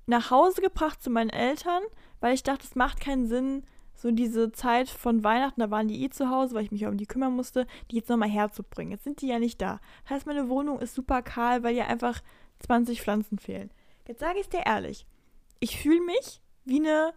[0.06, 1.82] nach Hause gebracht zu meinen Eltern,
[2.20, 3.64] weil ich dachte, es macht keinen Sinn,
[4.04, 6.90] so diese Zeit von Weihnachten, da waren die eh zu Hause, weil ich mich ja
[6.90, 8.92] um die kümmern musste, die jetzt nochmal herzubringen.
[8.92, 9.80] Jetzt sind die ja nicht da.
[10.02, 12.20] Das heißt, meine Wohnung ist super kahl, weil hier einfach
[12.58, 13.70] 20 Pflanzen fehlen.
[14.06, 15.06] Jetzt sage ich dir ehrlich,
[15.58, 17.14] ich fühle mich wie eine,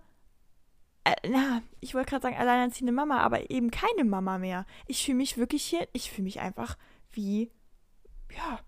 [1.04, 4.66] äh, na, ich wollte gerade sagen alleinerziehende Mama, aber eben keine Mama mehr.
[4.86, 6.78] Ich fühle mich wirklich hier, ich fühle mich einfach
[7.12, 7.52] wie,
[8.34, 8.62] ja,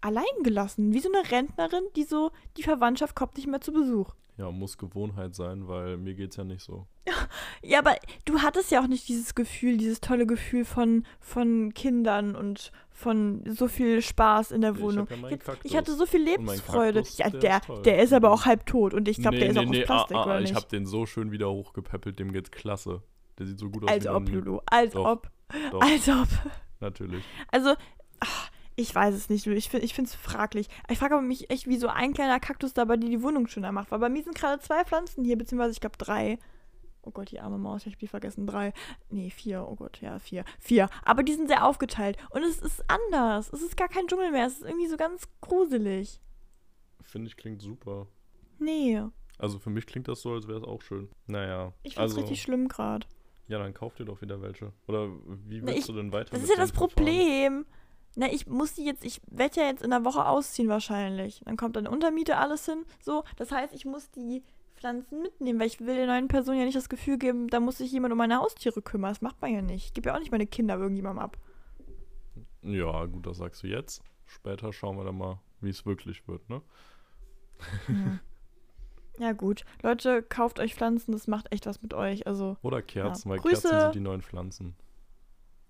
[0.00, 0.94] allein gelassen.
[0.94, 4.14] Wie so eine Rentnerin, die so, die Verwandtschaft kommt nicht mehr zu Besuch.
[4.38, 6.86] Ja, muss Gewohnheit sein, weil mir geht's ja nicht so.
[7.62, 12.36] Ja, aber du hattest ja auch nicht dieses Gefühl, dieses tolle Gefühl von, von Kindern
[12.36, 15.08] und von so viel Spaß in der Ich Wohnung.
[15.10, 17.00] hab ja Jetzt, ich hatte so viel Lebensfreude.
[17.00, 17.82] Kaktus, ja, der der, ist toll.
[17.82, 19.80] der ist aber auch halb tot und ich glaube, Nee, der ist nee, auch nee,
[19.82, 20.54] aus Plastik, ah, ah, oder Ich nicht?
[20.54, 23.02] habe den so schön wieder hochgepäppelt, dem geht's klasse.
[23.38, 23.90] Der sieht so gut aus.
[23.90, 24.28] Als wie ob.
[24.28, 25.30] Lulu, als Doch, ob,
[25.72, 26.28] Doch, als ob.
[26.80, 27.24] natürlich.
[27.50, 27.74] Also,
[28.20, 29.46] ach, ich weiß es nicht.
[29.46, 30.68] Ich finde es fraglich.
[30.88, 33.72] Ich frage aber mich echt, wie so ein kleiner Kaktus dabei, die die Wohnung schöner
[33.72, 33.90] macht.
[33.90, 36.38] Weil bei mir sind gerade zwei Pflanzen hier, beziehungsweise ich glaube drei.
[37.02, 38.46] Oh Gott, die arme Maus, ich habe die vergessen.
[38.46, 38.72] Drei.
[39.10, 39.66] Nee, vier.
[39.68, 40.44] Oh Gott, ja, vier.
[40.58, 40.88] Vier.
[41.04, 42.18] Aber die sind sehr aufgeteilt.
[42.30, 43.50] Und es ist anders.
[43.52, 44.46] Es ist gar kein Dschungel mehr.
[44.46, 46.20] Es ist irgendwie so ganz gruselig.
[47.02, 48.08] Finde ich klingt super.
[48.58, 49.00] Nee.
[49.38, 51.08] Also für mich klingt das so, als wäre es auch schön.
[51.26, 51.72] Naja.
[51.82, 53.06] Ich finde es also, richtig schlimm gerade.
[53.48, 54.72] Ja, dann kauf dir doch wieder welche.
[54.88, 55.08] Oder
[55.46, 57.66] wie Na, willst ich- du denn weiter Das ist ja das denen verfahren?
[58.18, 61.42] Na, ich muss die jetzt, ich werde ja jetzt in der Woche ausziehen wahrscheinlich.
[61.44, 62.86] Dann kommt dann Untermiete alles hin.
[62.98, 64.42] So, das heißt, ich muss die
[64.74, 67.78] Pflanzen mitnehmen, weil ich will der neuen Person ja nicht das Gefühl geben, da muss
[67.78, 69.10] sich jemand um meine Haustiere kümmern.
[69.10, 69.84] Das macht man ja nicht.
[69.86, 71.36] Ich gebe ja auch nicht meine Kinder irgendjemandem ab.
[72.62, 74.02] Ja, gut, das sagst du jetzt.
[74.24, 76.62] Später schauen wir dann mal, wie es wirklich wird, ne?
[79.18, 79.26] Ja.
[79.26, 79.66] ja, gut.
[79.82, 82.26] Leute, kauft euch Pflanzen, das macht echt was mit euch.
[82.26, 83.60] Also, Oder Kerzen, weil Grüße.
[83.68, 84.74] Kerzen sind die neuen Pflanzen.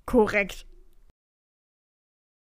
[0.06, 0.66] korrekt.